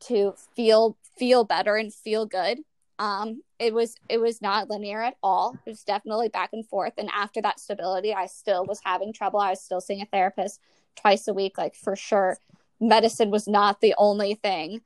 to 0.08 0.34
feel 0.56 0.96
feel 1.16 1.44
better 1.44 1.76
and 1.76 1.92
feel 1.92 2.26
good 2.26 2.58
um, 3.02 3.42
it 3.58 3.74
was 3.74 3.96
it 4.08 4.18
was 4.18 4.40
not 4.40 4.70
linear 4.70 5.02
at 5.02 5.16
all. 5.24 5.58
It 5.66 5.70
was 5.70 5.82
definitely 5.82 6.28
back 6.28 6.50
and 6.52 6.64
forth. 6.64 6.92
And 6.96 7.10
after 7.12 7.42
that 7.42 7.58
stability, 7.58 8.14
I 8.14 8.26
still 8.26 8.64
was 8.64 8.80
having 8.84 9.12
trouble. 9.12 9.40
I 9.40 9.50
was 9.50 9.60
still 9.60 9.80
seeing 9.80 10.02
a 10.02 10.06
therapist 10.06 10.60
twice 10.94 11.26
a 11.26 11.34
week, 11.34 11.58
like 11.58 11.74
for 11.74 11.96
sure. 11.96 12.38
Medicine 12.80 13.30
was 13.30 13.48
not 13.48 13.80
the 13.80 13.92
only 13.98 14.34
thing. 14.34 14.82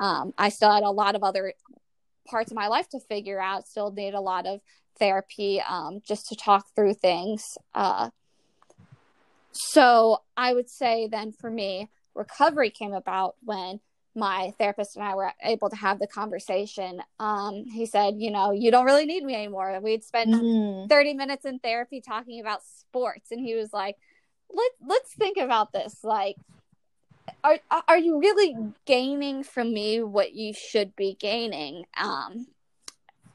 Um, 0.00 0.34
I 0.36 0.48
still 0.48 0.72
had 0.72 0.82
a 0.82 0.90
lot 0.90 1.14
of 1.14 1.22
other 1.22 1.54
parts 2.26 2.50
of 2.50 2.56
my 2.56 2.66
life 2.66 2.88
to 2.88 2.98
figure 2.98 3.40
out. 3.40 3.68
Still 3.68 3.92
need 3.92 4.14
a 4.14 4.20
lot 4.20 4.44
of 4.44 4.60
therapy 4.98 5.60
um, 5.60 6.02
just 6.04 6.26
to 6.30 6.34
talk 6.34 6.66
through 6.74 6.94
things. 6.94 7.56
Uh, 7.76 8.10
so 9.52 10.22
I 10.36 10.52
would 10.52 10.68
say 10.68 11.06
then 11.06 11.30
for 11.30 11.48
me, 11.48 11.90
recovery 12.16 12.70
came 12.70 12.92
about 12.92 13.36
when 13.44 13.78
my 14.14 14.52
therapist 14.58 14.96
and 14.96 15.04
I 15.04 15.14
were 15.14 15.32
able 15.42 15.70
to 15.70 15.76
have 15.76 15.98
the 15.98 16.06
conversation. 16.06 17.02
Um, 17.18 17.64
he 17.64 17.86
said, 17.86 18.14
you 18.18 18.30
know, 18.30 18.52
you 18.52 18.70
don't 18.70 18.84
really 18.84 19.06
need 19.06 19.24
me 19.24 19.34
anymore. 19.34 19.78
We'd 19.82 20.04
spent 20.04 20.30
mm-hmm. 20.30 20.86
30 20.86 21.14
minutes 21.14 21.44
in 21.44 21.58
therapy 21.58 22.00
talking 22.00 22.40
about 22.40 22.62
sports. 22.62 23.30
And 23.30 23.40
he 23.40 23.54
was 23.54 23.72
like, 23.72 23.96
let, 24.52 24.70
let's 24.86 25.14
think 25.14 25.38
about 25.38 25.72
this. 25.72 26.04
Like, 26.04 26.36
are, 27.42 27.58
are 27.88 27.98
you 27.98 28.20
really 28.20 28.54
gaining 28.84 29.44
from 29.44 29.72
me 29.72 30.02
what 30.02 30.34
you 30.34 30.52
should 30.52 30.94
be 30.94 31.16
gaining? 31.18 31.84
Um, 31.98 32.46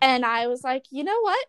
and 0.01 0.25
I 0.25 0.47
was 0.47 0.63
like, 0.63 0.85
you 0.91 1.03
know 1.03 1.19
what? 1.21 1.47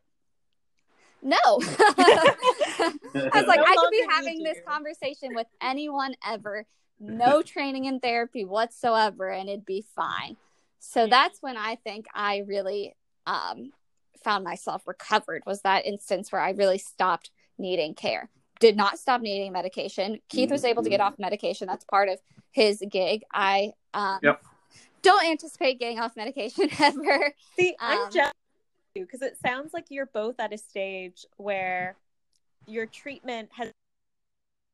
No. 1.21 1.37
I 1.45 2.93
was 3.35 3.47
like, 3.47 3.61
I 3.67 3.77
could 3.77 3.91
be 3.91 4.07
having 4.09 4.43
this 4.43 4.59
conversation 4.67 5.35
with 5.35 5.47
anyone 5.61 6.15
ever 6.27 6.65
no 7.01 7.43
training 7.55 7.87
in 7.87 8.01
therapy 8.01 8.45
whatsoever 8.45 9.29
and 9.29 9.49
it'd 9.49 9.67
be 9.67 9.85
fine. 9.95 10.37
So 10.81 11.07
that's 11.07 11.43
when 11.43 11.57
i 11.57 11.75
think 11.75 12.07
i 12.15 12.45
really 12.47 12.95
um, 13.27 13.73
found 14.23 14.45
myself 14.45 14.87
recovered 14.87 15.43
was 15.45 15.61
that 15.63 15.85
instance 15.85 16.31
where 16.33 16.41
i 16.41 16.51
really 16.51 16.79
stopped 16.79 17.31
needing 17.59 17.95
care. 17.95 18.29
Did 18.61 18.77
not 18.77 18.99
stop 18.99 19.21
needing 19.21 19.53
medication. 19.53 20.21
Keith 20.29 20.51
was 20.51 20.65
able 20.65 20.83
to 20.83 20.91
get 20.91 21.01
mm-hmm. 21.01 21.13
off 21.13 21.19
medication. 21.19 21.67
That's 21.67 21.85
part 21.85 22.09
of 22.09 22.19
his 22.51 22.83
gig. 22.91 23.23
I 23.33 23.73
um, 23.95 24.19
yep. 24.23 24.43
don't 25.03 25.25
anticipate 25.25 25.79
getting 25.79 26.01
off 26.01 26.17
medication 26.17 26.69
ever. 26.81 27.35
See 27.59 27.77
i'm 27.81 28.03
um, 28.03 28.11
just 28.13 28.35
because 28.95 29.23
it 29.23 29.37
sounds 29.45 29.73
like 29.73 29.87
you're 29.91 30.07
both 30.07 30.41
at 30.41 30.53
a 30.53 30.59
stage 30.59 31.25
where 31.37 31.97
your 32.67 32.87
treatment 32.87 33.49
has 33.53 33.71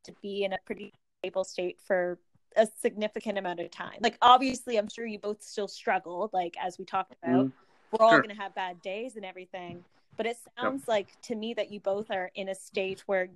to 0.04 0.12
be 0.22 0.44
in 0.44 0.52
a 0.52 0.58
pretty 0.64 0.92
stable 1.24 1.44
state 1.44 1.80
for 1.80 2.18
a 2.56 2.66
significant 2.80 3.38
amount 3.38 3.60
of 3.60 3.70
time. 3.70 3.98
Like 4.00 4.18
obviously 4.22 4.76
I'm 4.76 4.88
sure 4.88 5.06
you 5.06 5.18
both 5.18 5.42
still 5.42 5.68
struggle, 5.68 6.30
like 6.32 6.54
as 6.62 6.78
we 6.78 6.84
talked 6.84 7.14
about. 7.22 7.46
Mm. 7.46 7.52
We're 7.90 8.04
all 8.04 8.12
sure. 8.12 8.22
gonna 8.22 8.40
have 8.40 8.54
bad 8.54 8.82
days 8.82 9.16
and 9.16 9.24
everything. 9.24 9.84
But 10.16 10.26
it 10.26 10.36
sounds 10.58 10.82
yep. 10.82 10.88
like 10.88 11.20
to 11.22 11.34
me 11.34 11.54
that 11.54 11.72
you 11.72 11.80
both 11.80 12.10
are 12.10 12.30
in 12.34 12.48
a 12.48 12.54
state 12.54 13.02
where 13.06 13.30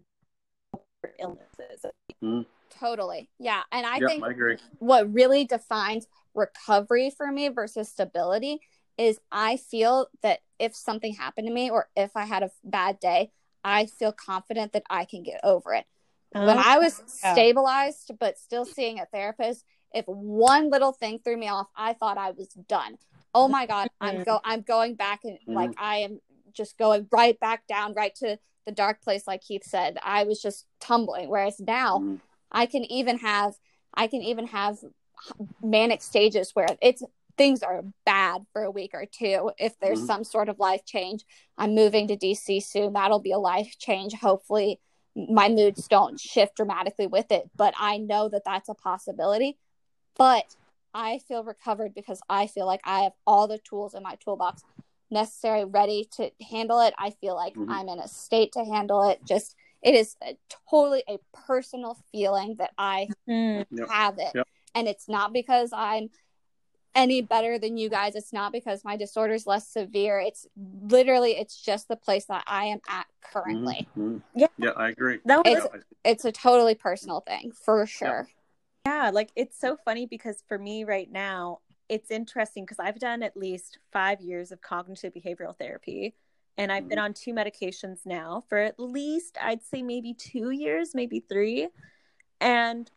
illnesses. 1.19 1.87
Mm. 2.23 2.47
Totally. 2.71 3.29
Yeah. 3.39 3.63
And 3.73 3.87
I 3.87 3.99
yep, 3.99 4.09
think 4.09 4.25
I 4.25 4.57
what 4.79 5.13
really 5.13 5.45
defines 5.45 6.07
recovery 6.35 7.11
for 7.11 7.33
me 7.33 7.49
versus 7.49 7.89
stability 7.89 8.61
is 8.97 9.19
I 9.33 9.57
feel 9.57 10.09
that 10.23 10.41
if 10.59 10.77
something 10.77 11.15
happened 11.15 11.47
to 11.47 11.53
me 11.53 11.71
or 11.71 11.89
if 11.97 12.17
I 12.17 12.25
had 12.25 12.43
a 12.43 12.51
bad 12.63 13.01
day, 13.01 13.31
I 13.65 13.87
feel 13.87 14.13
confident 14.13 14.73
that 14.73 14.85
I 14.91 15.05
can 15.05 15.23
get 15.23 15.41
over 15.43 15.73
it 15.75 15.87
when 16.33 16.59
I 16.59 16.79
was 16.79 17.03
stabilized 17.07 18.13
but 18.19 18.39
still 18.39 18.65
seeing 18.65 19.01
a 19.01 19.07
therapist, 19.07 19.65
if 19.93 20.05
one 20.07 20.71
little 20.71 20.93
thing 20.93 21.19
threw 21.19 21.37
me 21.37 21.49
off, 21.49 21.69
I 21.77 21.95
thought 21.95 22.19
I 22.19 22.33
was 22.33 22.49
done. 22.49 22.99
Oh 23.35 23.49
my 23.49 23.67
god, 23.67 23.89
I'm 24.01 24.17
mm-hmm. 24.17 24.23
go 24.25 24.41
I'm 24.45 24.63
going 24.63 24.95
back 24.95 25.21
and 25.25 25.35
mm-hmm. 25.35 25.55
like 25.55 25.71
I 25.79 25.99
am 25.99 26.21
just 26.53 26.79
going 26.79 27.07
right 27.13 27.39
back 27.41 27.67
down 27.67 27.95
right 27.95 28.15
to 28.17 28.39
the 28.67 28.73
dark 28.73 29.03
place 29.03 29.27
like 29.27 29.43
Keith 29.43 29.65
said. 29.65 29.99
I 30.03 30.25
was 30.25 30.43
just 30.43 30.67
tumbling 30.81 31.29
whereas 31.29 31.61
now 31.61 31.99
mm-hmm. 31.99 32.17
I 32.51 32.67
can 32.67 32.85
even 32.85 33.19
have 33.19 33.55
I 33.95 34.07
can 34.07 34.23
even 34.23 34.47
have 34.49 34.79
manic 35.63 36.03
stages 36.03 36.51
where 36.55 36.69
it's 36.83 37.03
things 37.37 37.63
are 37.63 37.85
bad 38.05 38.45
for 38.53 38.65
a 38.65 38.71
week 38.71 38.91
or 38.95 39.07
two 39.07 39.53
if 39.59 39.79
there's 39.79 39.99
mm-hmm. 39.99 40.07
some 40.07 40.25
sort 40.25 40.49
of 40.49 40.59
life 40.59 40.85
change. 40.85 41.25
I'm 41.57 41.75
moving 41.75 42.09
to 42.09 42.17
DC 42.17 42.63
soon. 42.65 42.93
That'll 42.93 43.21
be 43.21 43.33
a 43.33 43.39
life 43.39 43.77
change 43.79 44.15
hopefully 44.15 44.81
my 45.29 45.49
moods 45.49 45.89
don't 45.89 46.21
shift 46.21 46.57
dramatically 46.57 47.07
with 47.07 47.31
it, 47.33 47.51
but 47.57 47.75
I 47.79 47.99
know 47.99 48.29
that 48.29 48.43
that's 48.45 48.69
a 48.69 48.75
possibility. 48.75 49.59
But 50.17 50.57
I 50.95 51.21
feel 51.27 51.45
recovered 51.45 51.95
because 51.95 52.21
I 52.29 52.47
feel 52.47 52.67
like 52.67 52.81
I 52.85 53.01
have 53.01 53.13
all 53.27 53.47
the 53.47 53.59
tools 53.59 53.95
in 53.95 54.03
my 54.03 54.17
toolbox 54.17 54.63
necessary, 55.11 55.65
ready 55.65 56.09
to 56.17 56.31
handle 56.51 56.81
it. 56.81 56.95
I 56.99 57.11
feel 57.11 57.35
like 57.35 57.55
mm-hmm. 57.55 57.71
I'm 57.71 57.89
in 57.89 57.99
a 57.99 58.09
state 58.09 58.53
to 58.53 58.65
handle 58.65 59.09
it. 59.09 59.21
Just 59.27 59.57
it 59.83 59.95
is 59.95 60.17
a, 60.23 60.37
totally 60.71 61.05
a 61.09 61.19
personal 61.47 61.97
feeling 62.13 62.57
that 62.59 62.73
I 62.77 63.09
mm-hmm. 63.29 63.85
have 63.91 64.19
it. 64.19 64.33
Yep. 64.35 64.49
And 64.75 64.89
it's 64.89 65.09
not 65.09 65.33
because 65.33 65.71
I'm 65.73 66.11
any 66.95 67.23
better 67.23 67.59
than 67.59 67.77
you 67.77 67.89
guys. 67.89 68.15
It's 68.15 68.33
not 68.33 68.53
because 68.53 68.85
my 68.85 68.97
disorder 68.97 69.35
is 69.35 69.47
less 69.47 69.69
severe. 69.69 70.21
It's 70.21 70.47
literally 70.57 71.33
it's 71.33 71.61
just 71.61 71.89
the 71.89 71.97
place 71.97 72.27
that 72.27 72.45
I 72.47 72.67
am 72.67 72.81
at 72.89 73.07
currently. 73.21 73.89
Mm-hmm. 73.97 74.19
Yeah, 74.35 74.49
yeah, 74.59 74.71
I 74.71 74.89
agree. 74.91 75.19
No, 75.25 75.43
it's 75.45 75.67
it's 76.05 76.25
a 76.25 76.33
totally 76.33 76.75
personal 76.75 77.21
thing 77.21 77.53
for 77.53 77.87
sure. 77.87 78.29
Yeah. 78.87 79.05
yeah, 79.05 79.11
like 79.11 79.31
it's 79.37 79.59
so 79.59 79.77
funny 79.85 80.07
because 80.07 80.43
for 80.49 80.59
me 80.59 80.85
right 80.85 81.11
now, 81.11 81.61
it's 81.89 82.11
interesting 82.11 82.65
because 82.65 82.79
I've 82.79 82.99
done 82.99 83.23
at 83.23 83.37
least 83.37 83.79
five 83.93 84.21
years 84.21 84.53
of 84.53 84.61
cognitive 84.61 85.13
behavioral 85.15 85.57
therapy. 85.57 86.15
And 86.57 86.73
I've 86.73 86.83
mm-hmm. 86.83 86.89
been 86.89 86.99
on 86.99 87.15
two 87.15 87.33
medications 87.33 88.01
now 88.05 88.43
for 88.49 88.59
at 88.59 88.81
least, 88.81 89.39
I'd 89.41 89.63
say 89.63 89.81
maybe 89.81 90.13
two 90.13 90.51
years, 90.51 90.91
maybe 90.93 91.21
three. 91.21 91.69
And 92.41 92.91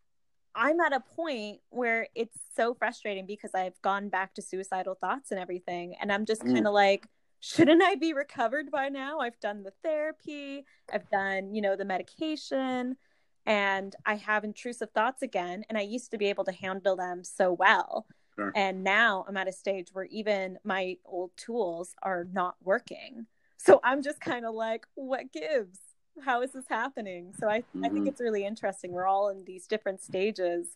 I'm 0.55 0.79
at 0.79 0.93
a 0.93 1.00
point 1.00 1.60
where 1.70 2.08
it's 2.15 2.38
so 2.55 2.74
frustrating 2.74 3.25
because 3.25 3.51
I've 3.53 3.81
gone 3.81 4.10
back 4.10 4.34
to 4.36 4.41
suicidal 4.41 4.96
thoughts 4.96 5.31
and 5.31 5.39
everything. 5.39 5.96
And 6.01 6.12
I'm 6.12 6.25
just 6.25 6.43
kind 6.43 6.60
of 6.60 6.72
mm. 6.72 6.74
like, 6.74 7.08
shouldn't 7.39 7.81
I 7.81 7.96
be 7.96 8.13
recovered 8.13 8.70
by 8.72 8.89
now? 8.89 9.20
I've 9.20 9.39
done 9.39 9.63
the 9.63 9.74
therapy, 9.84 10.65
I've 10.91 11.10
done, 11.10 11.53
you 11.53 11.62
know, 11.62 11.75
the 11.75 11.86
medication, 11.86 12.98
and 13.46 13.96
I 14.05 14.15
have 14.15 14.43
intrusive 14.43 14.91
thoughts 14.91 15.22
again. 15.22 15.63
And 15.70 15.77
I 15.77 15.81
used 15.81 16.12
to 16.12 16.17
be 16.17 16.27
able 16.27 16.43
to 16.46 16.51
handle 16.51 16.96
them 16.96 17.24
so 17.24 17.53
well. 17.53 18.05
Sure. 18.36 18.51
And 18.55 18.84
now 18.84 19.25
I'm 19.27 19.38
at 19.38 19.48
a 19.48 19.51
stage 19.51 19.89
where 19.93 20.05
even 20.05 20.58
my 20.63 20.98
old 21.05 21.31
tools 21.38 21.96
are 22.01 22.25
not 22.31 22.55
working. 22.63 23.25
So 23.58 23.79
I'm 23.84 24.01
just 24.01 24.20
kind 24.20 24.46
of 24.46 24.55
like, 24.55 24.88
what 24.96 25.31
gives? 25.31 25.79
How 26.23 26.41
is 26.41 26.51
this 26.51 26.67
happening? 26.67 27.33
So 27.39 27.47
I, 27.47 27.59
mm-hmm. 27.59 27.85
I 27.85 27.89
think 27.89 27.99
mm-hmm. 28.01 28.07
it's 28.07 28.21
really 28.21 28.45
interesting. 28.45 28.91
We're 28.91 29.07
all 29.07 29.29
in 29.29 29.43
these 29.45 29.67
different 29.67 30.01
stages. 30.01 30.67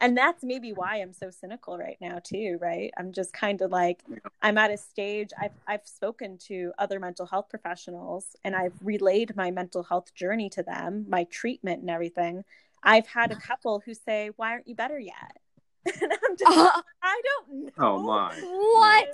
And 0.00 0.16
that's 0.16 0.42
maybe 0.42 0.72
why 0.72 0.96
I'm 0.96 1.12
so 1.12 1.30
cynical 1.30 1.78
right 1.78 1.96
now 2.00 2.18
too, 2.18 2.58
right? 2.60 2.90
I'm 2.98 3.12
just 3.12 3.32
kind 3.32 3.60
of 3.62 3.70
like 3.70 4.02
I'm 4.42 4.58
at 4.58 4.72
a 4.72 4.76
stage 4.76 5.30
I've 5.40 5.52
I've 5.68 5.86
spoken 5.86 6.36
to 6.48 6.72
other 6.78 6.98
mental 6.98 7.26
health 7.26 7.48
professionals 7.48 8.26
and 8.42 8.56
I've 8.56 8.74
relayed 8.82 9.36
my 9.36 9.52
mental 9.52 9.84
health 9.84 10.12
journey 10.14 10.50
to 10.50 10.64
them, 10.64 11.06
my 11.08 11.24
treatment 11.24 11.82
and 11.82 11.90
everything. 11.90 12.44
I've 12.82 13.06
had 13.06 13.30
a 13.30 13.36
couple 13.36 13.82
who 13.84 13.94
say, 13.94 14.30
"Why 14.36 14.50
aren't 14.50 14.66
you 14.66 14.74
better 14.74 14.98
yet?" 14.98 15.38
and 16.02 16.12
I'm 16.12 16.36
just 16.36 16.58
uh, 16.58 16.82
I 17.02 17.22
don't 17.24 17.64
know. 17.64 17.70
Oh 17.78 18.02
my. 18.02 18.34
What? 18.42 19.08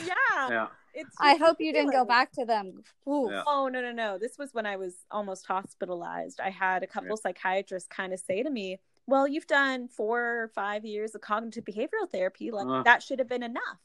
Yeah. 0.00 0.48
yeah. 0.48 0.66
It's 0.94 1.14
I 1.18 1.34
hope 1.34 1.56
you 1.60 1.72
didn't 1.72 1.92
go 1.92 2.04
back 2.04 2.32
to 2.32 2.44
them. 2.44 2.82
Yeah. 3.06 3.42
Oh 3.46 3.68
no 3.68 3.80
no 3.80 3.92
no! 3.92 4.18
This 4.18 4.38
was 4.38 4.54
when 4.54 4.66
I 4.66 4.76
was 4.76 4.94
almost 5.10 5.46
hospitalized. 5.46 6.40
I 6.40 6.50
had 6.50 6.82
a 6.82 6.86
couple 6.86 7.10
yeah. 7.10 7.16
psychiatrists 7.22 7.88
kind 7.88 8.12
of 8.12 8.20
say 8.20 8.42
to 8.42 8.50
me, 8.50 8.78
"Well, 9.06 9.26
you've 9.26 9.46
done 9.46 9.88
four 9.88 10.20
or 10.20 10.48
five 10.54 10.84
years 10.84 11.14
of 11.14 11.20
cognitive 11.20 11.64
behavioral 11.64 12.08
therapy. 12.10 12.50
Like 12.50 12.66
uh, 12.66 12.82
that 12.84 13.02
should 13.02 13.18
have 13.18 13.28
been 13.28 13.42
enough." 13.42 13.80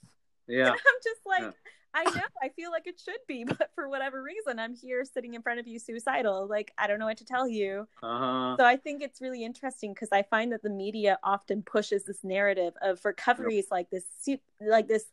Yeah. 0.47 0.67
And 0.67 0.69
I'm 0.69 0.99
just 1.03 1.21
like, 1.25 1.41
yeah. 1.41 1.51
I 1.93 2.03
know, 2.03 2.21
I 2.41 2.49
feel 2.49 2.71
like 2.71 2.87
it 2.87 2.99
should 3.03 3.19
be, 3.27 3.43
but 3.47 3.71
for 3.73 3.89
whatever 3.89 4.21
reason, 4.21 4.59
I'm 4.59 4.75
here 4.75 5.03
sitting 5.05 5.33
in 5.33 5.41
front 5.41 5.59
of 5.59 5.67
you 5.67 5.79
suicidal. 5.79 6.47
Like 6.47 6.71
I 6.77 6.87
don't 6.87 6.99
know 6.99 7.05
what 7.05 7.17
to 7.17 7.25
tell 7.25 7.47
you. 7.47 7.87
Uh-huh. 8.03 8.55
So 8.57 8.65
I 8.65 8.75
think 8.75 9.01
it's 9.01 9.21
really 9.21 9.43
interesting 9.43 9.93
because 9.93 10.09
I 10.11 10.23
find 10.23 10.51
that 10.51 10.61
the 10.61 10.69
media 10.69 11.17
often 11.23 11.61
pushes 11.63 12.03
this 12.03 12.23
narrative 12.23 12.73
of 12.81 13.03
recovery 13.05 13.57
is 13.57 13.65
yep. 13.65 13.71
like 13.71 13.89
this, 13.89 14.05
like 14.61 14.87
this 14.87 15.05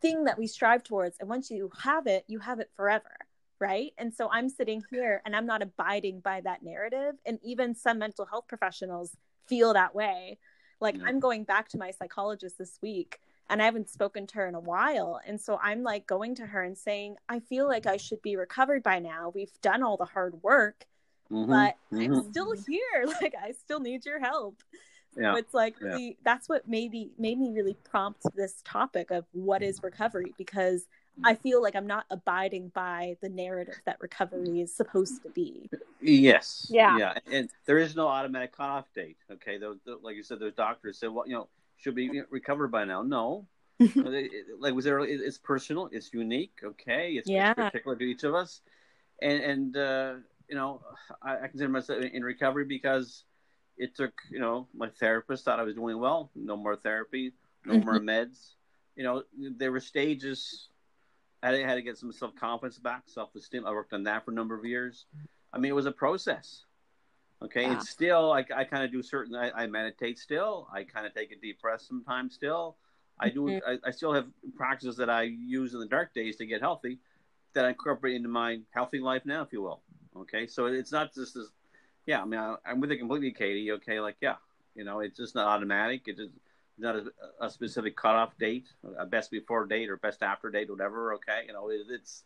thing 0.00 0.24
that 0.24 0.38
we 0.38 0.46
strive 0.46 0.82
towards 0.82 1.16
and 1.20 1.28
once 1.28 1.50
you 1.50 1.70
have 1.82 2.06
it 2.06 2.24
you 2.26 2.38
have 2.38 2.60
it 2.60 2.70
forever 2.76 3.10
right? 3.58 3.92
And 3.98 4.14
so 4.14 4.28
i'm 4.32 4.48
sitting 4.48 4.82
here 4.90 5.20
and 5.26 5.36
i'm 5.36 5.44
not 5.46 5.60
abiding 5.62 6.20
by 6.20 6.40
that 6.40 6.62
narrative 6.62 7.16
and 7.26 7.38
even 7.42 7.74
some 7.74 7.98
mental 7.98 8.24
health 8.24 8.46
professionals 8.48 9.16
feel 9.46 9.74
that 9.74 9.94
way. 9.94 10.38
Like 10.80 10.96
Yeah. 10.96 11.04
i'm 11.06 11.20
going 11.20 11.44
back 11.44 11.68
to 11.70 11.78
my 11.78 11.90
psychologist 11.90 12.56
this 12.56 12.78
week 12.80 13.20
and 13.50 13.60
i 13.60 13.66
haven't 13.66 13.90
spoken 13.90 14.26
to 14.28 14.34
her 14.36 14.46
in 14.48 14.54
a 14.54 14.60
while 14.60 15.20
and 15.26 15.38
so 15.38 15.58
i'm 15.62 15.82
like 15.82 16.06
going 16.06 16.34
to 16.36 16.46
her 16.46 16.62
and 16.62 16.78
saying 16.78 17.16
i 17.28 17.38
feel 17.40 17.66
like 17.68 17.86
i 17.86 17.98
should 17.98 18.22
be 18.22 18.36
recovered 18.36 18.82
by 18.82 18.98
now. 18.98 19.30
We've 19.34 19.52
done 19.60 19.82
all 19.82 19.98
the 19.98 20.06
hard 20.06 20.42
work 20.42 20.86
Mhm, 21.30 21.46
but 21.48 21.74
mhm. 21.96 22.00
i'm 22.02 22.30
still 22.30 22.52
here. 22.66 23.04
Like 23.20 23.34
i 23.42 23.52
still 23.52 23.80
need 23.80 24.06
your 24.06 24.20
help 24.20 24.62
yeah. 25.16 25.32
so 25.32 25.38
it's 25.38 25.54
like 25.54 25.76
Yeah. 25.80 25.88
really 25.88 26.18
that's 26.24 26.48
what 26.48 26.68
maybe 26.68 27.10
made 27.18 27.38
me 27.38 27.50
really 27.50 27.76
prompt 27.84 28.22
this 28.34 28.62
topic 28.64 29.10
of 29.10 29.24
what 29.32 29.62
is 29.62 29.82
recovery 29.82 30.34
because 30.38 30.86
I 31.22 31.34
feel 31.34 31.60
like 31.62 31.76
I'm 31.76 31.86
not 31.86 32.06
abiding 32.10 32.68
by 32.74 33.16
the 33.20 33.28
narrative 33.28 33.74
that 33.84 34.00
recovery 34.00 34.60
is 34.62 34.74
supposed 34.74 35.22
to 35.24 35.28
be. 35.28 35.68
Yes. 36.00 36.66
Yeah. 36.70 36.96
Yeah. 36.96 37.14
And 37.30 37.50
there 37.66 37.76
is 37.76 37.94
no 37.94 38.08
automatic 38.08 38.56
cutoff 38.56 38.86
date. 38.94 39.18
Okay. 39.30 39.58
Those, 39.58 39.76
like 40.02 40.16
you 40.16 40.22
said, 40.22 40.38
those 40.40 40.54
doctors 40.54 40.98
said, 40.98 41.10
well, 41.10 41.26
you 41.26 41.34
know, 41.34 41.48
should 41.76 41.94
be 41.94 42.22
recovered 42.30 42.68
by 42.68 42.84
now. 42.84 43.02
No. 43.02 43.46
like 44.58 44.72
was 44.72 44.84
there? 44.86 45.00
It's 45.00 45.36
personal. 45.36 45.90
It's 45.92 46.10
unique. 46.14 46.58
Okay. 46.64 47.12
It's, 47.14 47.28
Yeah. 47.28 47.50
it's 47.50 47.60
particular 47.60 47.96
to 47.96 48.04
each 48.04 48.24
of 48.24 48.34
us. 48.34 48.62
And 49.20 49.42
and 49.42 49.76
uh, 49.76 50.14
you 50.48 50.54
know, 50.56 50.80
I, 51.20 51.40
I 51.44 51.48
consider 51.48 51.68
myself 51.68 52.02
in 52.02 52.22
recovery 52.22 52.64
because 52.64 53.24
it 53.76 53.94
took 53.96 54.12
you 54.30 54.38
know 54.38 54.68
my 54.74 54.88
therapist 54.88 55.44
thought 55.44 55.60
I 55.60 55.62
was 55.62 55.74
doing 55.74 55.98
well. 55.98 56.30
No 56.34 56.56
more 56.56 56.76
therapy. 56.76 57.32
No 57.64 57.78
more 57.78 57.98
meds. 58.00 58.54
You 58.96 59.04
know, 59.04 59.22
there 59.36 59.72
were 59.72 59.80
stages. 59.80 60.68
I 61.42 61.52
had 61.56 61.74
to 61.76 61.82
get 61.82 61.96
some 61.96 62.12
self 62.12 62.34
confidence 62.34 62.78
back, 62.78 63.02
self 63.06 63.34
esteem. 63.34 63.66
I 63.66 63.70
worked 63.72 63.92
on 63.92 64.02
that 64.04 64.24
for 64.24 64.30
a 64.30 64.34
number 64.34 64.54
of 64.54 64.64
years. 64.64 65.06
I 65.52 65.58
mean, 65.58 65.70
it 65.70 65.74
was 65.74 65.86
a 65.86 65.92
process. 65.92 66.64
Okay, 67.42 67.62
Yeah. 67.62 67.72
and 67.72 67.82
still, 67.82 68.32
I, 68.32 68.44
I 68.54 68.64
kind 68.64 68.84
of 68.84 68.92
do 68.92 69.02
certain. 69.02 69.34
I, 69.34 69.50
I 69.50 69.66
meditate 69.66 70.18
still. 70.18 70.68
I 70.72 70.84
kind 70.84 71.06
of 71.06 71.14
take 71.14 71.32
a 71.32 71.36
deep 71.36 71.60
breath 71.62 71.80
sometimes. 71.80 72.34
Still, 72.34 72.76
I 73.18 73.30
do. 73.30 73.42
Mhm. 73.42 73.60
I, 73.66 73.78
I 73.88 73.90
still 73.90 74.12
have 74.12 74.26
practices 74.54 74.96
that 74.98 75.08
I 75.08 75.22
use 75.22 75.72
in 75.72 75.80
the 75.80 75.86
dark 75.86 76.12
days 76.12 76.36
to 76.36 76.46
get 76.46 76.60
healthy, 76.60 76.98
that 77.54 77.64
I 77.64 77.70
incorporate 77.70 78.16
into 78.16 78.28
my 78.28 78.60
healthy 78.70 78.98
life 79.00 79.24
now, 79.24 79.40
if 79.42 79.52
you 79.52 79.62
will. 79.62 79.80
Okay, 80.16 80.46
so 80.46 80.66
it's 80.66 80.92
not 80.92 81.14
just 81.14 81.34
this. 81.34 81.48
Yeah, 82.06 82.22
I 82.22 82.24
mean, 82.24 82.40
I, 82.40 82.56
I'm 82.64 82.80
with 82.80 82.90
you 82.90 82.98
completely, 82.98 83.32
Katie. 83.32 83.72
Okay, 83.72 84.00
like 84.00 84.16
yeah, 84.20 84.36
you 84.74 84.84
know, 84.84 85.00
it's 85.00 85.16
just 85.16 85.34
not 85.34 85.46
automatic. 85.46 86.02
It 86.06 86.12
is 86.12 86.18
just 86.18 86.32
not 86.78 86.96
a, 86.96 87.04
a 87.40 87.50
specific 87.50 87.96
cutoff 87.96 88.36
date, 88.38 88.68
a 88.98 89.06
best 89.06 89.30
before 89.30 89.66
date 89.66 89.90
or 89.90 89.96
best 89.96 90.22
after 90.22 90.50
date, 90.50 90.70
whatever. 90.70 91.14
Okay, 91.14 91.42
you 91.46 91.52
know, 91.52 91.68
it, 91.70 91.82
it's 91.90 92.24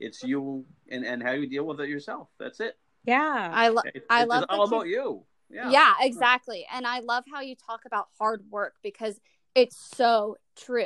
it's 0.00 0.22
you 0.22 0.64
and 0.90 1.04
and 1.04 1.22
how 1.22 1.32
you 1.32 1.48
deal 1.48 1.64
with 1.64 1.80
it 1.80 1.88
yourself. 1.88 2.28
That's 2.38 2.60
it. 2.60 2.76
Yeah. 3.04 3.50
I 3.52 3.68
love. 3.68 3.84
Okay? 3.86 4.00
I 4.10 4.22
it's 4.22 4.28
love 4.28 4.42
it's 4.44 4.52
all 4.52 4.58
you- 4.58 4.64
about 4.64 4.86
you. 4.86 5.22
Yeah. 5.50 5.70
Yeah. 5.70 5.94
exactly. 6.00 6.66
And 6.72 6.86
I 6.86 7.00
love 7.00 7.24
how 7.32 7.40
you 7.40 7.56
talk 7.56 7.80
about 7.86 8.08
hard 8.18 8.44
work 8.50 8.74
because 8.82 9.18
it's 9.54 9.76
so 9.96 10.36
true. 10.56 10.84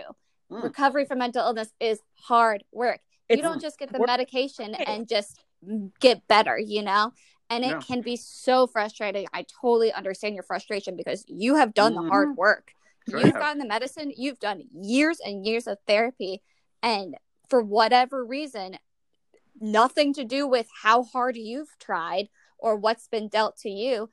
Mm. 0.50 0.62
Recovery 0.62 1.04
from 1.04 1.18
mental 1.18 1.44
illness 1.44 1.72
is 1.80 2.00
hard 2.14 2.62
work. 2.72 3.00
It's 3.28 3.38
you 3.38 3.42
don't 3.42 3.60
just 3.60 3.78
get 3.78 3.92
the 3.92 3.98
work. 3.98 4.06
medication 4.06 4.74
and 4.74 5.08
just 5.08 5.44
get 6.00 6.26
better, 6.28 6.58
you 6.58 6.82
know? 6.82 7.12
And 7.52 7.64
it 7.64 7.68
Yeah. 7.68 7.80
can 7.80 8.00
be 8.00 8.16
so 8.16 8.66
frustrating. 8.66 9.26
I 9.35 9.44
totally 9.61 9.92
understand 9.92 10.35
your 10.35 10.42
frustration 10.42 10.97
because 10.97 11.23
you 11.28 11.56
have 11.56 11.75
done 11.75 11.94
the 11.94 12.00
hard 12.00 12.30
Mhm. 12.30 12.37
work. 12.37 12.73
Sure 13.11 13.18
you've 13.21 13.35
have. 13.35 13.38
gotten 13.40 13.59
the 13.59 13.66
medicine, 13.66 14.11
you've 14.16 14.38
done 14.38 14.62
years 14.73 15.21
and 15.21 15.44
years 15.44 15.66
of 15.66 15.78
therapy, 15.87 16.40
and 16.82 17.16
for 17.50 17.61
whatever 17.61 18.25
reason, 18.25 18.78
nothing 19.61 20.14
to 20.14 20.25
do 20.25 20.47
with 20.47 20.66
how 20.82 21.02
hard 21.02 21.37
you've 21.37 21.76
tried 21.78 22.30
or 22.59 22.75
what's 22.76 23.06
been 23.09 23.28
dealt 23.28 23.59
to 23.59 23.68
you, 23.68 24.10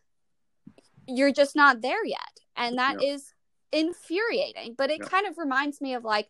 you're 1.08 1.32
just 1.32 1.56
not 1.56 1.82
there 1.82 2.04
yet. 2.04 2.42
And 2.58 2.78
that 2.78 3.02
is 3.02 3.34
infuriating. 3.72 4.74
But 4.78 4.90
it 4.90 5.00
Yeah. 5.00 5.08
kind 5.08 5.28
of 5.28 5.38
reminds 5.38 5.80
me 5.80 5.94
of 5.94 6.04
like, 6.04 6.30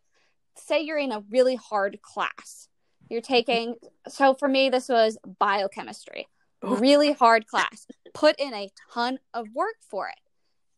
say 0.55 0.81
you're 0.81 0.99
in 0.99 1.11
a 1.11 1.23
really 1.31 1.55
hard 1.55 2.01
class. 2.03 2.67
You're 3.09 3.21
taking, 3.21 3.77
so 4.07 4.35
for 4.35 4.47
me, 4.47 4.69
this 4.69 4.89
was 4.89 5.17
biochemistry, 5.39 6.27
really 6.61 7.13
hard 7.13 7.47
class. 7.47 7.87
Put 8.13 8.39
in 8.39 8.53
a 8.53 8.69
ton 8.93 9.19
of 9.33 9.47
work 9.53 9.75
for 9.81 10.07
it. 10.07 10.19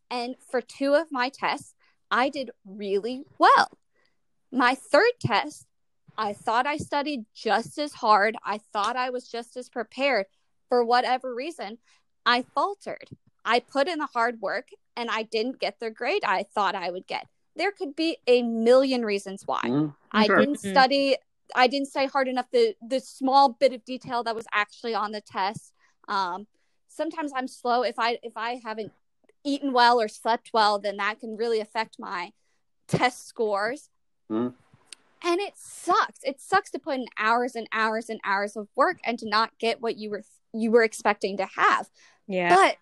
And 0.09 0.35
for 0.49 0.61
two 0.61 0.93
of 0.93 1.11
my 1.11 1.29
tests, 1.29 1.73
I 2.09 2.29
did 2.29 2.51
really 2.65 3.23
well. 3.39 3.77
My 4.51 4.75
third 4.75 5.13
test, 5.19 5.65
I 6.17 6.33
thought 6.33 6.67
I 6.67 6.77
studied 6.77 7.25
just 7.33 7.77
as 7.77 7.93
hard. 7.93 8.35
I 8.43 8.59
thought 8.73 8.97
I 8.97 9.09
was 9.09 9.27
just 9.29 9.55
as 9.55 9.69
prepared. 9.69 10.25
For 10.67 10.83
whatever 10.83 11.33
reason, 11.33 11.77
I 12.25 12.43
faltered. 12.53 13.09
I 13.43 13.59
put 13.59 13.87
in 13.87 13.99
the 13.99 14.07
hard 14.07 14.41
work 14.41 14.69
and 14.95 15.09
I 15.09 15.23
didn't 15.23 15.59
get 15.59 15.79
the 15.79 15.89
grade 15.89 16.23
I 16.25 16.43
thought 16.43 16.75
I 16.75 16.91
would 16.91 17.07
get. 17.07 17.27
There 17.55 17.71
could 17.71 17.95
be 17.95 18.17
a 18.27 18.43
million 18.43 19.03
reasons 19.03 19.43
why. 19.45 19.61
Mm. 19.63 19.95
I 20.11 20.25
Sure. 20.25 20.37
didn't 20.37 20.59
study. 20.59 21.17
I 21.55 21.67
didn't 21.67 21.87
study 21.87 22.07
hard 22.07 22.27
enough. 22.27 22.47
The 22.51 22.75
the 22.87 22.99
small 22.99 23.49
bit 23.49 23.73
of 23.73 23.85
detail 23.85 24.23
that 24.23 24.35
was 24.35 24.45
actually 24.53 24.93
on 24.95 25.11
the 25.11 25.21
test. 25.21 25.73
Um, 26.07 26.47
sometimes 26.87 27.31
I'm 27.35 27.47
slow. 27.47 27.83
If 27.83 27.99
I 27.99 28.19
if 28.23 28.33
I 28.35 28.59
haven't 28.63 28.91
eaten 29.43 29.73
well 29.73 29.99
or 29.99 30.07
slept 30.07 30.51
well, 30.53 30.79
then 30.79 30.97
that 30.97 31.19
can 31.19 31.35
really 31.35 31.59
affect 31.59 31.97
my 31.99 32.31
test 32.87 33.27
scores. 33.27 33.89
Mhm. 34.29 34.53
And 35.23 35.39
it 35.39 35.53
sucks. 35.55 36.19
It 36.23 36.41
sucks 36.41 36.71
to 36.71 36.79
put 36.79 36.95
in 36.95 37.05
hours 37.17 37.55
and 37.55 37.67
hours 37.71 38.09
and 38.09 38.19
hours 38.23 38.55
of 38.55 38.67
work 38.75 38.97
and 39.03 39.19
to 39.19 39.29
not 39.29 39.57
get 39.59 39.81
what 39.81 39.97
you 39.97 40.09
were 40.09 40.23
you 40.53 40.71
were 40.71 40.83
expecting 40.83 41.37
to 41.37 41.45
have. 41.45 41.89
Yeah. 42.27 42.55
But 42.55 42.77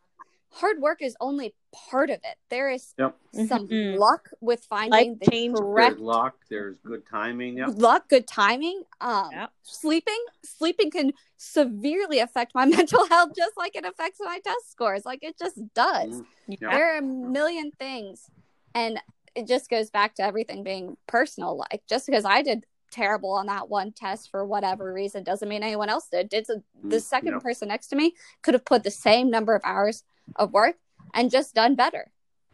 hard 0.53 0.79
work 0.79 1.01
is 1.01 1.15
only 1.19 1.53
part 1.71 2.09
of 2.09 2.17
it. 2.23 2.37
There 2.49 2.69
is 2.69 2.93
Yep. 2.97 3.15
some 3.47 3.67
Mhm. 3.67 3.97
luck 3.97 4.29
with 4.41 4.65
finding 4.65 5.11
Life 5.11 5.19
the 5.19 5.31
change. 5.31 5.55
correct 5.57 5.91
There's 5.97 6.01
luck. 6.01 6.35
There's 6.49 6.77
good 6.79 7.05
timing. 7.05 7.57
Yep. 7.57 7.69
luck, 7.77 8.09
good 8.09 8.27
timing. 8.27 8.83
Um, 9.01 9.31
Yep. 9.31 9.51
sleeping, 9.63 10.25
sleeping 10.43 10.91
can 10.91 11.13
severely 11.37 12.19
affect 12.19 12.53
my 12.55 12.65
mental 13.05 13.05
health, 13.07 13.31
just 13.35 13.55
like 13.57 13.75
it 13.75 13.85
affects 13.85 14.19
my 14.21 14.39
test 14.39 14.71
scores. 14.71 15.05
Like 15.05 15.23
it 15.23 15.37
just 15.37 15.57
does. 15.73 16.21
Mm. 16.21 16.25
Yeah. 16.47 16.69
There 16.71 16.93
are 16.93 16.97
a 16.97 17.01
million 17.01 17.71
things, 17.71 18.29
and 18.73 19.01
it 19.35 19.47
just 19.47 19.69
goes 19.69 19.89
back 19.91 20.15
to 20.15 20.23
everything 20.23 20.63
being 20.63 20.97
personal. 21.07 21.57
Like 21.57 21.83
just 21.87 22.05
because 22.07 22.25
I 22.25 22.41
did 22.41 22.65
terrible 22.91 23.31
on 23.33 23.45
that 23.45 23.69
one 23.69 23.91
test 23.91 24.31
for 24.31 24.43
whatever 24.43 24.91
reason 24.91 25.23
doesn't 25.23 25.47
mean 25.47 25.61
anyone 25.61 25.89
else 25.89 26.07
did. 26.09 26.27
Did 26.29 26.47
the, 26.47 26.63
the 26.83 26.97
Mm. 26.97 27.01
second 27.01 27.33
Yep. 27.33 27.43
person 27.43 27.67
next 27.67 27.87
to 27.89 27.95
me 27.95 28.15
could 28.41 28.55
have 28.55 28.65
put 28.65 28.83
the 28.83 28.89
same 28.89 29.29
number 29.29 29.53
of 29.53 29.61
hours 29.63 30.03
of 30.35 30.51
work 30.51 30.77
and 31.13 31.31
just 31.31 31.53
done 31.55 31.75
better. 31.75 32.11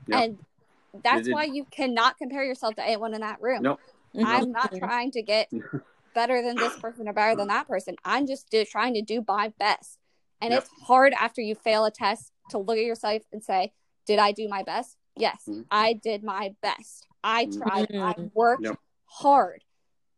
Yep. 0.08 0.24
And 0.24 1.04
that's 1.04 1.24
did. 1.24 1.34
why 1.34 1.44
you 1.46 1.66
cannot 1.72 2.18
compare 2.18 2.44
yourself 2.44 2.76
to 2.76 2.84
anyone 2.84 3.14
in 3.14 3.22
that 3.22 3.42
room. 3.42 3.64
Nope. 3.64 3.80
I'm 4.18 4.52
not 4.52 4.74
trying 4.76 5.12
to 5.12 5.22
get 5.22 5.50
better 6.16 6.42
than 6.42 6.58
this 6.58 6.76
person 6.78 7.08
or 7.08 7.14
better 7.14 7.36
than 7.36 7.50
that 7.50 7.68
person. 7.68 7.96
I'm 8.06 8.26
just 8.28 8.50
do, 8.50 8.64
trying 8.64 8.94
to 8.94 9.02
do 9.02 9.24
my 9.28 9.54
best. 9.60 10.00
And 10.42 10.52
Yep. 10.52 10.64
it's 10.64 10.72
hard 10.86 11.14
after 11.14 11.42
you 11.42 11.56
fail 11.56 11.86
a 11.86 11.92
test 11.92 12.32
to 12.50 12.58
look 12.58 12.78
at 12.78 12.86
yourself 12.86 13.24
and 13.32 13.44
say, 13.44 13.74
Did 14.06 14.20
I 14.20 14.32
do 14.32 14.48
my 14.48 14.62
best? 14.62 14.98
Yes, 15.18 15.46
Mhm. 15.48 15.66
I 15.72 15.94
did 15.94 16.24
my 16.24 16.56
best. 16.62 17.08
I 17.24 17.48
Mhm. 17.48 17.58
tried. 17.58 17.96
I 17.96 18.14
Mhm. 18.14 18.32
worked 18.36 18.64
Yep. 18.64 18.80
hard. 19.06 19.64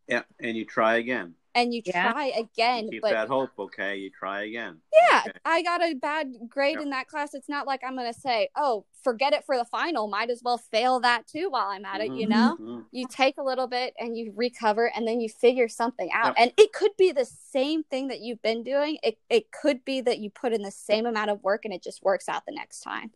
Yeah. 0.08 0.24
And 0.40 0.58
you 0.58 0.66
try 0.66 0.98
again. 0.98 1.37
And 1.58 1.74
you 1.74 1.82
Yeah. 1.84 2.12
try 2.12 2.26
again. 2.28 2.88
Keep 2.92 3.02
but 3.02 3.12
that 3.12 3.28
hope. 3.30 3.50
Okay. 3.58 3.96
You 3.98 4.12
try 4.12 4.44
again. 4.44 4.80
yeah, 5.10 5.24
Okay. 5.26 5.38
I 5.44 5.64
got 5.64 5.82
a 5.82 5.96
bad 5.96 6.34
grade 6.48 6.76
Yep. 6.76 6.84
in 6.84 6.90
that 6.92 7.08
class. 7.08 7.34
It's 7.34 7.50
not 7.50 7.66
like 7.66 7.84
I'm 7.84 7.96
going 7.96 8.12
to 8.14 8.20
say, 8.20 8.50
Oh, 8.56 8.86
forget 9.04 9.34
it 9.34 9.44
for 9.44 9.58
the 9.58 9.66
final. 9.66 10.08
Might 10.08 10.30
as 10.30 10.44
well 10.44 10.60
fail 10.60 11.00
that 11.00 11.26
too 11.26 11.50
while 11.50 11.68
I'm 11.68 11.84
at 11.84 12.02
it, 12.02 12.12
you 12.12 12.28
Mhm. 12.28 12.30
know? 12.30 12.58
Mhm. 12.60 12.86
you 12.92 13.08
take 13.08 13.38
a 13.38 13.44
little 13.44 13.68
bit 13.68 13.94
and 14.00 14.16
you 14.18 14.32
recover 14.36 14.92
and 14.96 15.08
then 15.08 15.20
you 15.20 15.30
figure 15.30 15.68
something 15.68 16.10
out 16.14 16.28
Yep. 16.28 16.36
and 16.38 16.54
it 16.58 16.74
could 16.74 16.96
be 16.98 17.12
the 17.12 17.26
same 17.26 17.84
thing 17.84 18.08
that 18.10 18.20
you've 18.20 18.42
been 18.44 18.62
doing 18.64 19.00
it, 19.02 19.18
it 19.30 19.52
could 19.52 19.84
be 19.84 20.00
that 20.02 20.20
you 20.20 20.30
put 20.30 20.54
in 20.54 20.62
the 20.62 20.72
same 20.72 21.06
amount 21.08 21.32
of 21.32 21.44
work 21.44 21.66
and 21.66 21.74
it 21.74 21.82
just 21.82 22.04
works 22.04 22.30
out 22.30 22.46
the 22.46 22.52
next 22.52 22.82
time 22.82 23.12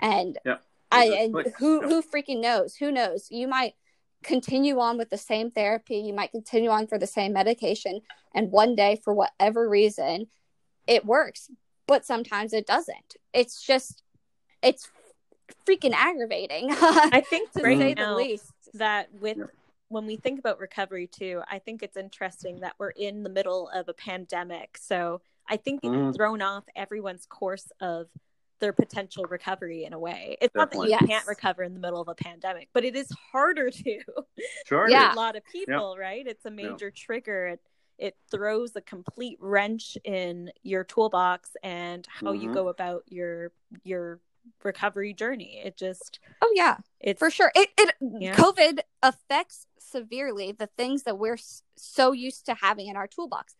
and 0.00 0.38
Yep. 0.44 0.62
i 0.92 1.04
and 1.06 1.34
who 1.58 1.80
who 1.82 2.02
freaking 2.02 2.40
knows 2.40 2.76
who 2.76 2.90
knows 2.92 3.30
you 3.30 3.46
might 3.48 3.74
continue 4.22 4.78
on 4.78 4.98
with 4.98 5.10
the 5.10 5.18
same 5.18 5.50
therapy 5.50 5.96
you 5.96 6.12
might 6.12 6.30
continue 6.30 6.70
on 6.70 6.86
for 6.86 6.98
the 6.98 7.06
same 7.06 7.32
medication 7.32 8.00
and 8.34 8.50
one 8.50 8.74
day 8.74 9.00
for 9.02 9.14
whatever 9.14 9.68
reason 9.68 10.26
it 10.86 11.04
works 11.04 11.50
but 11.90 12.06
sometimes 12.06 12.52
it 12.52 12.68
doesn't. 12.68 13.16
It's 13.34 13.60
just 13.60 14.04
it's 14.62 14.88
freaking 15.68 15.92
aggravating 15.92 16.68
I 16.70 17.20
think 17.28 17.50
to 17.52 17.62
right 17.62 17.76
say 17.76 17.94
the 17.94 18.02
now 18.02 18.16
least. 18.16 18.52
that 18.74 19.08
with 19.20 19.38
when 19.88 20.06
we 20.06 20.16
think 20.16 20.38
about 20.38 20.60
recovery 20.60 21.08
too, 21.08 21.42
I 21.50 21.58
think 21.58 21.82
it's 21.82 21.96
interesting 21.96 22.60
that 22.60 22.74
we're 22.78 22.90
in 22.90 23.24
the 23.24 23.28
middle 23.28 23.68
of 23.70 23.88
a 23.88 23.92
pandemic. 23.92 24.78
So 24.80 25.20
I 25.48 25.56
think 25.56 25.80
it's 25.82 25.92
mm. 25.92 26.14
thrown 26.14 26.42
off 26.42 26.62
everyone's 26.76 27.26
course 27.26 27.72
of 27.80 28.06
their 28.60 28.72
potential 28.72 29.24
recovery 29.24 29.84
in 29.84 29.92
a 29.92 29.98
way. 29.98 30.36
It's 30.40 30.54
not 30.54 30.70
that 30.70 30.78
you 30.78 30.88
Definitely. 30.90 31.08
can't 31.08 31.26
recover 31.26 31.62
in 31.64 31.74
the 31.74 31.80
middle 31.80 32.00
of 32.00 32.08
a 32.08 32.14
pandemic, 32.14 32.68
but 32.72 32.84
it 32.84 32.94
is 32.94 33.10
harder 33.32 33.70
to 33.70 34.00
Sure. 34.66 34.88
Yeah. 34.88 35.14
a 35.14 35.16
lot 35.16 35.36
of 35.36 35.44
people, 35.46 35.96
right? 35.98 36.26
It's 36.26 36.44
a 36.44 36.50
major 36.50 36.90
trigger. 36.90 37.46
It 37.48 37.60
it 37.98 38.16
throws 38.30 38.74
a 38.76 38.80
complete 38.80 39.36
wrench 39.42 39.98
in 40.04 40.50
your 40.62 40.84
toolbox 40.84 41.54
and 41.62 42.06
how 42.08 42.32
you 42.32 42.48
Mhm. 42.48 42.54
go 42.54 42.68
about 42.68 43.02
your 43.08 43.52
your 43.82 44.20
recovery 44.64 45.12
journey. 45.12 45.60
It 45.62 45.76
just 45.76 46.18
Oh 46.40 46.50
yeah, 46.54 46.78
it's 46.98 47.18
for 47.18 47.30
sure. 47.30 47.52
It 47.54 47.68
it 47.78 47.94
Yeah. 48.00 48.34
COVID 48.34 48.80
affects 49.02 49.66
severely 49.78 50.52
the 50.52 50.68
things 50.78 51.02
that 51.02 51.18
we're 51.18 51.36
so 51.76 52.12
used 52.12 52.46
to 52.46 52.54
having 52.54 52.86
in 52.86 52.96
our 52.96 53.06
toolbox. 53.06 53.54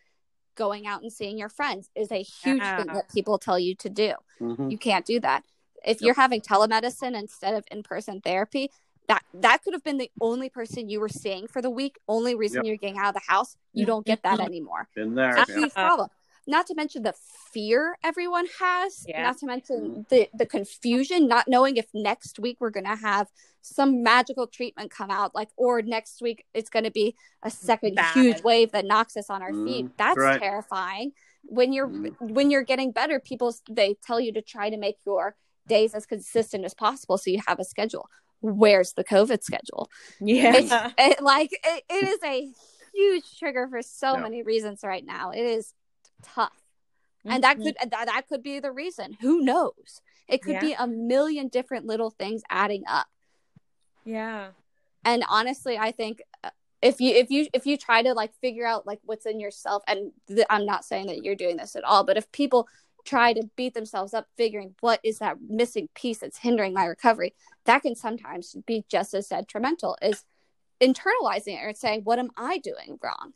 Going 0.61 0.87
out 0.87 1.01
and 1.01 1.11
seeing 1.11 1.39
your 1.39 1.49
friends 1.49 1.89
is 1.97 2.13
a 2.13 2.23
huge 2.23 2.63
thing 2.63 2.89
that 2.93 3.11
people 3.15 3.39
tell 3.39 3.59
you 3.59 3.75
to 3.77 3.89
do. 3.89 4.13
Mhm. 4.43 4.71
You 4.71 4.77
can't 4.77 5.07
do 5.07 5.19
that. 5.21 5.43
If 5.83 6.03
Yep. 6.03 6.03
you're 6.03 6.15
having 6.15 6.43
telemedicine 6.43 7.19
instead 7.19 7.55
of 7.55 7.65
in-person 7.71 8.21
therapy, 8.21 8.71
that 9.09 9.25
that 9.33 9.63
could 9.63 9.73
have 9.73 9.83
been 9.83 9.97
the 9.97 10.11
only 10.21 10.51
person 10.51 10.91
you 10.91 11.01
were 11.01 11.09
seeing 11.09 11.47
for 11.47 11.63
the 11.63 11.71
week. 11.71 11.99
Only 12.07 12.35
reason 12.35 12.57
Yep. 12.59 12.65
you're 12.67 12.77
getting 12.77 12.99
out 12.99 13.09
of 13.09 13.15
the 13.15 13.27
house. 13.27 13.57
You 13.73 13.87
don't 13.87 14.05
get 14.05 14.23
that 14.23 14.39
Mhm. 14.39 14.45
anymore. 14.45 14.87
Been 14.95 15.15
there. 15.15 15.39
It's 15.39 15.49
a 15.49 15.55
huge 15.55 15.73
problem. 15.73 16.11
Not 16.47 16.67
to 16.69 16.75
mention 16.75 17.03
the 17.03 17.15
fear 17.53 17.97
everyone 18.03 18.47
has. 18.59 19.05
Yeah. 19.07 19.23
Not 19.23 19.39
to 19.39 19.47
mention 19.47 20.07
the 20.09 20.29
the 20.35 20.47
confusion, 20.47 21.29
not 21.29 21.49
knowing 21.49 21.77
if 21.77 21.87
next 21.95 22.39
week 22.39 22.57
we're 22.61 22.71
gonna 22.71 22.97
have 22.97 23.29
some 23.63 24.03
magical 24.03 24.47
treatment 24.47 24.91
come 24.91 25.11
out, 25.11 25.35
like 25.35 25.49
or 25.57 25.83
next 25.83 26.23
week 26.23 26.45
it's 26.55 26.71
gonna 26.71 26.91
be 26.91 27.15
a 27.43 27.51
second 27.51 27.95
Bad. 27.95 28.13
huge 28.15 28.43
wave 28.43 28.73
that 28.73 28.85
knocks 28.87 29.17
us 29.17 29.29
on 29.31 29.43
our 29.43 29.53
feet. 29.53 29.87
Mhm. 29.87 29.93
That's 29.97 30.19
Right. 30.19 30.41
terrifying. 30.41 31.13
When 31.45 31.73
you're 31.73 31.89
Mhm. 31.89 32.31
when 32.33 32.51
you're 32.51 32.63
getting 32.65 32.91
better, 32.91 33.21
people 33.21 33.55
they 33.69 33.95
tell 34.05 34.19
you 34.21 34.33
to 34.33 34.43
try 34.43 34.71
to 34.71 34.77
make 34.77 34.97
your 35.05 35.37
days 35.69 35.95
as 35.95 36.07
consistent 36.07 36.65
as 36.65 36.75
possible 36.75 37.17
so 37.19 37.31
you 37.31 37.41
have 37.47 37.61
a 37.61 37.65
schedule. 37.65 38.09
Where's 38.41 38.95
the 38.95 39.05
COVID 39.05 39.43
schedule? 39.43 39.89
yeah. 40.21 40.91
It, 40.99 41.23
like 41.23 41.51
it, 41.53 41.85
it 41.91 42.09
is 42.09 42.19
a 42.25 42.51
huge 42.95 43.39
trigger 43.39 43.69
for 43.69 43.83
so 43.83 44.15
Yeah. 44.15 44.21
many 44.23 44.43
reasons 44.43 44.81
right 44.83 45.05
now. 45.05 45.31
It 45.31 45.45
is 45.45 45.75
tough, 46.23 46.63
and 47.25 47.43
that 47.45 47.59
Mhm. 47.59 47.63
could 47.65 47.77
that, 47.91 48.07
that 48.07 48.27
could 48.29 48.43
be 48.43 48.61
the 48.61 48.73
reason. 48.73 49.15
Who 49.21 49.41
knows? 49.41 50.01
It 50.29 50.43
could 50.43 50.55
Yeah. 50.55 50.61
be 50.61 50.73
a 50.75 50.87
million 50.87 51.49
different 51.49 51.87
little 51.87 52.11
things 52.11 52.43
adding 52.51 52.85
up. 52.87 53.09
yeah. 54.05 54.53
And 55.05 55.25
honestly, 55.29 55.79
I 55.79 55.93
think 55.93 56.21
uh, 56.45 56.51
if 56.83 57.01
you 57.01 57.15
if 57.15 57.31
you 57.31 57.47
if 57.55 57.67
you 57.67 57.77
try 57.79 58.03
to 58.03 58.13
like 58.13 58.35
figure 58.41 58.67
out 58.67 58.87
like 58.87 59.01
what's 59.03 59.27
in 59.27 59.41
yourself, 59.41 59.83
and 59.87 60.13
th- 60.29 60.47
I'm 60.51 60.67
not 60.67 60.85
saying 60.85 61.07
that 61.07 61.25
you're 61.25 61.35
doing 61.35 61.57
this 61.57 61.75
at 61.77 61.85
all, 61.85 62.05
but 62.05 62.17
if 62.19 62.31
people 62.33 62.69
try 63.07 63.33
to 63.33 63.49
beat 63.57 63.73
themselves 63.73 64.13
up 64.13 64.27
figuring 64.37 64.75
what 64.81 65.01
is 65.03 65.19
that 65.19 65.39
missing 65.41 65.89
piece 65.95 66.19
that's 66.19 66.39
hindering 66.39 66.75
my 66.75 66.85
recovery, 66.85 67.35
that 67.65 67.81
can 67.81 67.95
sometimes 67.95 68.55
be 68.67 68.85
just 68.91 69.15
as 69.15 69.29
detrimental 69.29 69.97
as 70.03 70.27
internalizing 70.83 71.59
it 71.59 71.65
or 71.65 71.73
saying, 71.75 72.03
"What 72.05 72.19
am 72.19 72.31
I 72.37 72.59
doing 72.59 72.99
wrong?" 73.03 73.33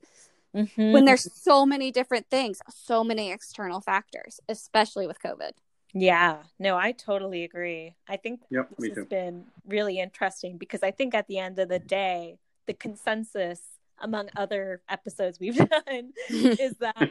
Mhm. 0.55 0.93
when 0.93 1.05
there's 1.05 1.29
so 1.35 1.67
many 1.67 1.91
different 1.91 2.29
things, 2.31 2.61
so 2.69 3.03
many 3.05 3.31
external 3.31 3.81
factors, 3.81 4.41
especially 4.49 5.07
with 5.07 5.21
COVID. 5.21 5.53
Yeah, 5.93 6.43
no, 6.59 6.77
I 6.77 6.93
totally 6.93 7.45
agree. 7.45 7.95
I 8.09 8.17
think 8.17 8.41
Yep. 8.51 8.71
this 8.79 8.89
has 8.89 8.99
too. 8.99 9.07
been 9.07 9.45
really 9.67 9.99
interesting 9.99 10.59
because 10.59 10.83
I 10.83 10.91
think 10.91 11.15
at 11.15 11.29
the 11.29 11.39
end 11.39 11.59
of 11.59 11.69
the 11.69 11.79
day, 11.79 12.39
the 12.67 12.75
consensus 12.75 13.61
among 14.01 14.29
other 14.37 14.83
episodes 14.89 15.39
we've 15.39 15.57
done 15.87 16.13
is 16.59 16.77
that 16.79 17.09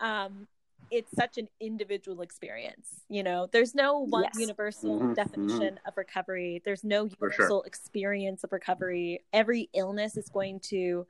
um, 0.00 0.46
it's 0.90 1.14
such 1.14 1.38
an 1.38 1.48
individual 1.60 2.20
experience. 2.20 2.88
You 3.08 3.22
know, 3.22 3.48
there's 3.50 3.74
no 3.74 4.00
one 4.00 4.24
Yes. 4.24 4.34
universal 4.34 4.98
Mhm, 5.00 5.14
definition 5.14 5.80
of 5.86 5.96
recovery. 5.96 6.60
There's 6.64 6.84
no 6.84 7.08
For 7.08 7.14
universal 7.30 7.62
experience 7.62 8.44
of 8.44 8.52
recovery. 8.52 9.20
Every 9.32 9.70
illness 9.72 10.16
is 10.18 10.28
going 10.28 10.60
to 10.68 11.06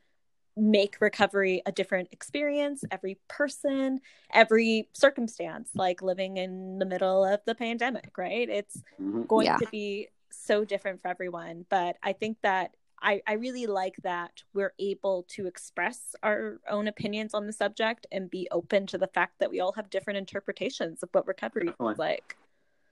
make 0.56 0.96
recovery 1.00 1.62
a 1.66 1.72
different 1.72 2.08
experience. 2.12 2.82
Every 2.90 3.18
person, 3.28 4.00
every 4.32 4.88
circumstance, 4.94 5.70
like 5.74 6.00
living 6.02 6.38
in 6.38 6.78
the 6.78 6.86
middle 6.86 7.24
of 7.24 7.40
the 7.44 7.54
pandemic, 7.54 8.16
right? 8.16 8.48
It's 8.48 8.82
Mhm. 8.98 9.28
going 9.28 9.46
Yeah. 9.46 9.58
to 9.58 9.66
be 9.66 10.08
so 10.30 10.64
different 10.64 11.02
for 11.02 11.08
everyone. 11.08 11.66
But 11.68 11.96
I 12.02 12.12
think 12.14 12.40
that 12.42 12.74
I, 13.02 13.22
I 13.26 13.34
really 13.34 13.66
like 13.66 13.96
that 14.04 14.42
we're 14.54 14.72
able 14.78 15.24
to 15.28 15.46
express 15.46 16.16
our 16.22 16.58
own 16.66 16.88
opinions 16.88 17.34
on 17.34 17.46
the 17.46 17.52
subject 17.52 18.06
and 18.10 18.30
be 18.30 18.48
open 18.50 18.86
to 18.86 18.98
the 18.98 19.06
fact 19.08 19.38
that 19.38 19.50
we 19.50 19.60
all 19.60 19.72
have 19.72 19.90
different 19.90 20.16
interpretations 20.16 21.02
of 21.02 21.10
what 21.12 21.26
recovery 21.26 21.66
Definitely. 21.66 21.94
feels 21.94 21.98
like. 21.98 22.36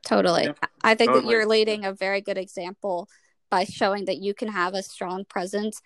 Totally. 0.04 0.44
Yep. 0.44 0.58
I 0.82 0.94
think 0.94 1.14
that 1.14 1.24
you're 1.24 1.46
leading 1.46 1.86
a 1.86 1.92
very 1.94 2.20
good 2.20 2.36
example 2.36 3.08
by 3.50 3.64
showing 3.64 4.04
that 4.04 4.18
you 4.18 4.34
can 4.34 4.48
have 4.48 4.74
a 4.74 4.82
strong 4.82 5.24
presence 5.24 5.80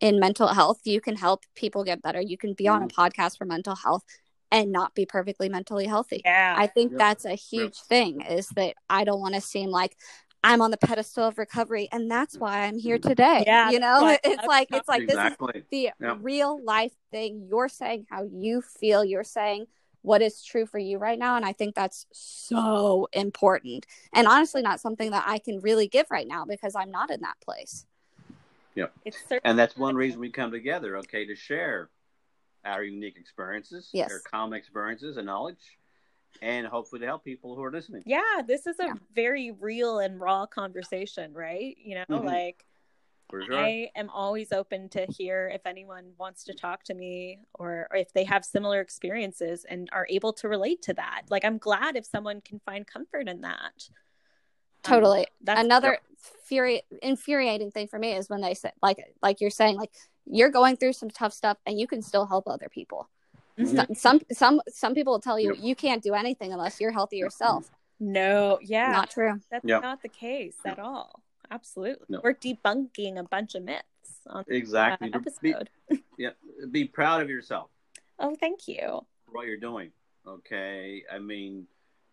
in 0.00 0.18
mental 0.20 0.48
health. 0.48 0.80
You 0.84 1.00
can 1.00 1.16
help 1.16 1.44
people 1.54 1.84
get 1.84 2.02
better. 2.02 2.20
You 2.20 2.38
can 2.38 2.54
be 2.54 2.68
on 2.68 2.82
a 2.82 2.86
Mm-hmm. 2.86 3.00
podcast 3.00 3.38
for 3.38 3.44
mental 3.44 3.74
health 3.76 4.04
and 4.50 4.72
not 4.72 4.94
be 4.94 5.04
perfectly 5.06 5.48
mentally 5.48 5.86
healthy. 5.86 6.22
Yeah. 6.24 6.54
I 6.56 6.66
think 6.66 6.92
Yep. 6.92 6.98
that's 6.98 7.24
a 7.24 7.34
huge 7.34 7.76
thing 7.80 8.22
is 8.22 8.48
that 8.50 8.74
I 8.88 9.04
don't 9.04 9.20
want 9.20 9.34
to 9.34 9.40
seem 9.40 9.70
like 9.70 9.96
I'm 10.44 10.62
on 10.62 10.70
the 10.70 10.76
pedestal 10.76 11.24
of 11.26 11.36
recovery 11.36 11.88
and 11.90 12.10
that's 12.10 12.38
why 12.38 12.62
I'm 12.64 12.78
here 12.78 12.98
today. 12.98 13.42
Yeah, 13.46 13.70
You 13.70 13.80
know, 13.80 14.02
why 14.02 14.14
I 14.24 14.28
it's 14.28 14.36
love 14.38 14.46
like 14.46 14.68
it's 14.70 14.88
like 14.88 15.06
this 15.06 15.16
is 15.32 15.36
the 15.70 15.90
Yep. 16.00 16.18
real 16.20 16.64
life 16.64 16.92
thing. 17.10 17.46
You're 17.50 17.68
saying 17.68 18.06
how 18.08 18.22
you 18.24 18.62
feel. 18.62 19.04
You're 19.04 19.24
saying 19.24 19.66
what 20.02 20.22
is 20.22 20.42
true 20.42 20.64
for 20.64 20.78
you 20.78 20.96
right 20.98 21.18
now. 21.18 21.36
And 21.36 21.44
I 21.44 21.52
think 21.52 21.74
that's 21.74 22.06
so 22.12 23.08
important. 23.12 23.84
And 24.12 24.28
honestly, 24.28 24.62
not 24.62 24.80
something 24.80 25.10
that 25.10 25.24
I 25.26 25.38
can 25.38 25.58
really 25.60 25.88
give 25.88 26.06
right 26.10 26.26
now 26.26 26.44
because 26.46 26.74
I'm 26.76 26.90
not 26.92 27.10
in 27.10 27.20
that 27.22 27.34
place. 27.44 27.84
It's 29.04 29.18
certainly 29.20 29.40
And 29.44 29.58
that's 29.58 29.76
one 29.76 29.96
reason 29.96 30.20
we 30.20 30.30
come 30.30 30.50
together, 30.50 30.96
okay, 30.98 31.26
to 31.26 31.34
share 31.34 31.90
our 32.64 32.82
unique 32.82 33.16
experiences, 33.16 33.90
Yes. 33.92 34.10
our 34.10 34.20
common 34.20 34.58
experiences 34.58 35.16
and 35.16 35.26
knowledge, 35.26 35.78
and 36.42 36.66
hopefully 36.66 37.00
to 37.00 37.06
help 37.06 37.24
people 37.24 37.54
who 37.56 37.62
are 37.62 37.70
listening. 37.72 38.02
yeah, 38.06 38.42
this 38.46 38.66
is 38.66 38.78
a 38.80 38.84
Yeah. 38.86 38.94
very 39.12 39.50
real 39.50 39.98
and 40.00 40.20
raw 40.20 40.46
conversation, 40.46 41.32
right? 41.32 41.76
You 41.78 41.96
know, 41.96 42.04
Mhm. 42.08 42.24
like 42.24 42.64
sure. 43.30 43.54
I 43.54 43.90
am 43.94 44.10
always 44.10 44.52
open 44.52 44.88
to 44.90 45.06
hear 45.06 45.48
if 45.48 45.66
anyone 45.66 46.14
wants 46.18 46.44
to 46.44 46.54
talk 46.54 46.82
to 46.84 46.94
me 46.94 47.40
or, 47.54 47.86
or 47.90 47.96
if 47.96 48.12
they 48.12 48.24
have 48.24 48.44
similar 48.44 48.80
experiences 48.80 49.64
and 49.64 49.88
are 49.92 50.06
able 50.08 50.32
to 50.34 50.48
relate 50.48 50.82
to 50.82 50.94
that. 50.94 51.22
Like, 51.30 51.44
I'm 51.44 51.58
glad 51.58 51.96
if 51.96 52.06
someone 52.06 52.40
can 52.40 52.58
find 52.60 52.86
comfort 52.86 53.28
in 53.28 53.40
that. 53.42 53.88
Um, 54.84 54.92
Totally. 54.92 55.26
that's 55.42 55.60
Another 55.60 55.98
furi- 56.50 56.82
infuriating 57.02 57.70
thing 57.70 57.88
for 57.88 57.98
me 57.98 58.12
is 58.14 58.28
when 58.28 58.40
they 58.40 58.54
say, 58.54 58.70
like, 58.82 58.98
like 59.22 59.40
you're 59.40 59.50
saying, 59.50 59.76
like 59.76 59.92
you're 60.26 60.50
going 60.50 60.76
through 60.76 60.92
some 60.92 61.10
tough 61.10 61.32
stuff 61.32 61.58
and 61.66 61.78
you 61.78 61.86
can 61.86 62.02
still 62.02 62.26
help 62.26 62.46
other 62.48 62.68
people. 62.68 63.08
Mhm. 63.58 63.76
Some, 63.76 63.94
some, 63.94 64.20
some, 64.32 64.60
some 64.68 64.94
people 64.94 65.12
will 65.14 65.20
tell 65.20 65.38
you 65.38 65.54
Yep. 65.54 65.64
you 65.64 65.74
can't 65.74 66.02
do 66.02 66.14
anything 66.14 66.52
unless 66.52 66.80
you're 66.80 66.92
healthy 66.92 67.16
yourself. 67.16 67.70
no, 68.00 68.58
yeah, 68.62 68.92
Not 68.92 69.10
true. 69.10 69.40
that's 69.50 69.64
Yep. 69.64 69.82
not 69.82 70.02
the 70.02 70.08
case 70.08 70.56
at 70.64 70.78
all. 70.78 71.20
Absolutely, 71.50 72.04
No. 72.08 72.20
we're 72.22 72.34
debunking 72.34 73.18
a 73.18 73.22
bunch 73.24 73.54
of 73.56 73.64
myths 73.64 74.20
on 74.26 74.44
the 74.46 74.54
Exactly. 74.54 75.10
uh, 75.12 75.18
Be, 75.18 75.52
episode. 75.54 75.70
yeah, 76.18 76.30
be 76.70 76.84
proud 76.84 77.22
of 77.22 77.28
yourself 77.30 77.70
Oh, 78.20 78.36
thank 78.36 78.68
you. 78.68 79.04
for 79.24 79.32
what 79.32 79.46
you're 79.46 79.56
doing. 79.56 79.90
Okay. 80.26 81.04
I 81.10 81.18
mean, 81.18 81.66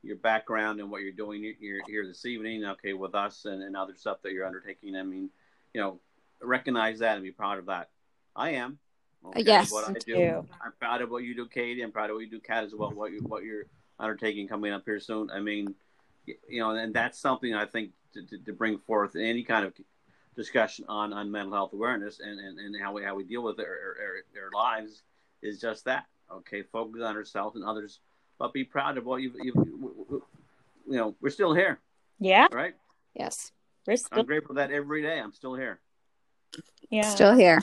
your 0.05 0.17
background 0.17 0.79
and 0.79 0.89
what 0.89 1.01
you're 1.01 1.11
doing 1.11 1.55
you're 1.59 1.81
here 1.87 2.05
this 2.05 2.25
evening, 2.25 2.63
okay, 2.65 2.93
with 2.93 3.15
us 3.15 3.45
and, 3.45 3.61
and 3.63 3.75
other 3.75 3.95
stuff 3.95 4.21
that 4.21 4.31
you're 4.31 4.45
undertaking. 4.45 4.95
I 4.95 5.03
mean, 5.03 5.29
you 5.73 5.81
know, 5.81 5.99
recognize 6.41 6.99
that 6.99 7.15
and 7.15 7.23
be 7.23 7.31
proud 7.31 7.57
of 7.57 7.65
that. 7.65 7.89
I 8.35 8.51
am. 8.51 8.77
Okay, 9.25 9.41
Yes. 9.41 9.71
What 9.71 9.89
I 9.89 9.93
do. 9.93 9.99
too. 9.99 10.47
I'm 10.63 10.73
proud 10.79 11.01
of 11.01 11.09
what 11.09 11.23
you 11.23 11.35
do, 11.35 11.47
Katie. 11.47 11.81
I'm 11.81 11.91
proud 11.91 12.11
of 12.11 12.15
what 12.15 12.25
you 12.25 12.29
do, 12.29 12.39
Kat, 12.39 12.63
as 12.63 12.75
well. 12.75 12.91
What 12.91 13.11
you 13.11 13.21
what 13.21 13.43
you're 13.43 13.65
undertaking 13.99 14.47
coming 14.47 14.71
up 14.71 14.83
here 14.85 14.99
soon. 14.99 15.31
I 15.31 15.39
mean, 15.39 15.73
you 16.25 16.59
know, 16.59 16.71
and 16.71 16.93
that's 16.93 17.19
something 17.19 17.53
I 17.55 17.65
think 17.65 17.91
to, 18.13 18.23
to, 18.23 18.37
to 18.37 18.53
bring 18.53 18.77
forth 18.77 19.15
any 19.15 19.43
kind 19.43 19.65
of 19.65 19.73
discussion 20.35 20.85
on, 20.87 21.13
on 21.13 21.31
mental 21.31 21.53
health 21.53 21.73
awareness 21.73 22.19
and, 22.19 22.39
and, 22.39 22.59
and 22.59 22.75
how 22.81 22.93
we 22.93 23.03
how 23.03 23.15
we 23.15 23.23
deal 23.23 23.41
with 23.41 23.59
our, 23.59 23.65
our, 23.65 24.43
our 24.43 24.51
lives 24.53 25.03
is 25.41 25.59
just 25.59 25.85
that. 25.85 26.05
Okay, 26.31 26.63
focus 26.63 27.01
on 27.01 27.15
ourselves 27.15 27.55
and 27.55 27.65
others, 27.65 27.99
but 28.37 28.53
be 28.53 28.63
proud 28.63 28.97
of 28.97 29.05
what 29.05 29.21
you've, 29.21 29.35
you've 29.41 29.55
you 29.55 30.21
know. 30.87 31.15
We're 31.21 31.29
still 31.29 31.53
here, 31.53 31.79
Yeah, 32.19 32.47
right? 32.51 32.73
Yes. 33.13 33.51
we're 33.87 33.97
still, 33.97 34.19
I'm 34.19 34.25
grateful 34.25 34.55
that 34.55 34.71
every 34.71 35.01
day. 35.01 35.19
I'm 35.19 35.31
still 35.33 35.55
here. 35.55 35.79
yeah, 36.89 37.09
Still 37.09 37.35
here. 37.35 37.61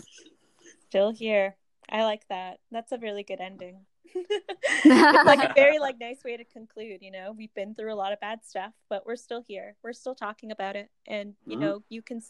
still 0.89 1.11
here. 1.11 1.57
I 1.91 2.05
like 2.05 2.27
that. 2.29 2.59
That's 2.71 2.93
a 2.93 2.99
really 2.99 3.23
good 3.23 3.41
ending. 3.41 3.81
it's 4.15 5.27
like 5.27 5.43
a 5.43 5.53
very 5.55 5.79
like 5.79 5.97
nice 5.99 6.23
way 6.25 6.37
to 6.37 6.45
conclude. 6.45 6.99
You 7.03 7.11
know, 7.11 7.33
we've 7.37 7.53
been 7.55 7.75
through 7.75 7.93
a 7.93 7.97
lot 7.97 8.13
of 8.13 8.21
bad 8.21 8.45
stuff, 8.45 8.73
but 8.89 9.07
we're 9.07 9.17
still 9.17 9.43
here. 9.47 9.75
We're 9.83 9.93
still 9.93 10.15
talking 10.15 10.51
about 10.51 10.77
it, 10.77 10.91
and 11.07 11.35
you 11.47 11.57
Mhm. 11.57 11.61
know, 11.61 11.83
you 11.89 12.03
can 12.03 12.21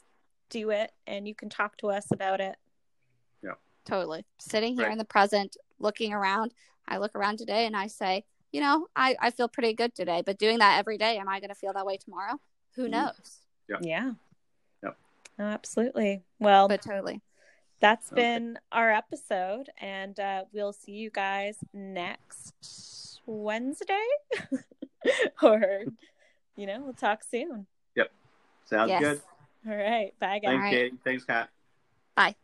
do 0.51 0.71
it, 0.71 0.93
and 1.07 1.27
you 1.27 1.35
can 1.35 1.49
talk 1.49 1.77
to 1.79 1.89
us 1.91 2.11
about 2.13 2.41
it. 2.41 2.57
Yeah 3.43 3.55
totally. 3.85 4.25
Sitting 4.39 4.75
here 4.77 4.85
Right. 4.85 4.93
in 4.93 4.99
the 4.99 5.05
present, 5.05 5.57
looking 5.81 6.13
around. 6.13 6.55
I 6.87 6.99
look 6.99 7.17
around 7.17 7.39
today 7.39 7.67
and 7.67 7.77
I 7.77 7.89
say, 7.89 8.25
you 8.53 8.61
know, 8.61 8.87
I, 8.95 9.17
I 9.21 9.31
feel 9.31 9.49
pretty 9.49 9.73
good 9.73 9.95
today. 9.95 10.23
But 10.25 10.39
doing 10.39 10.59
that 10.59 10.79
every 10.79 10.99
day, 10.99 11.17
am 11.19 11.29
I 11.29 11.41
going 11.41 11.49
to 11.49 11.55
feel 11.55 11.73
that 11.73 11.87
way 11.87 11.97
tomorrow? 11.97 12.39
Who 12.77 12.87
Mhm. 12.87 12.91
knows? 12.91 13.39
Yeah. 13.69 13.77
Yeah. 13.81 14.13
Yep. 14.83 14.97
Absolutely. 15.39 16.23
Well, 16.39 16.69
But 16.69 16.83
totally. 16.83 17.23
that's 17.81 18.13
Okay. 18.13 18.21
been 18.23 18.59
our 18.71 18.91
episode, 18.93 19.71
and 19.79 20.19
uh, 20.21 20.45
we'll 20.53 20.73
see 20.73 20.93
you 20.93 21.11
guys 21.11 21.57
next 21.73 23.21
Wednesday, 23.27 24.07
or 25.43 25.85
you 26.57 26.67
know, 26.67 26.81
we'll 26.83 26.93
talk 26.93 27.25
soon. 27.25 27.67
Yep. 27.97 28.11
Sounds 28.67 28.89
Yes. 28.91 29.01
good. 29.01 29.23
All 29.71 29.77
right. 29.77 30.13
Bye, 30.19 30.39
guys. 30.41 30.51
Thanks, 30.51 30.63
right. 30.65 30.71
Katie. 30.71 30.99
Thanks, 31.05 31.25
Kat. 31.25 31.49
Bye. 32.15 32.35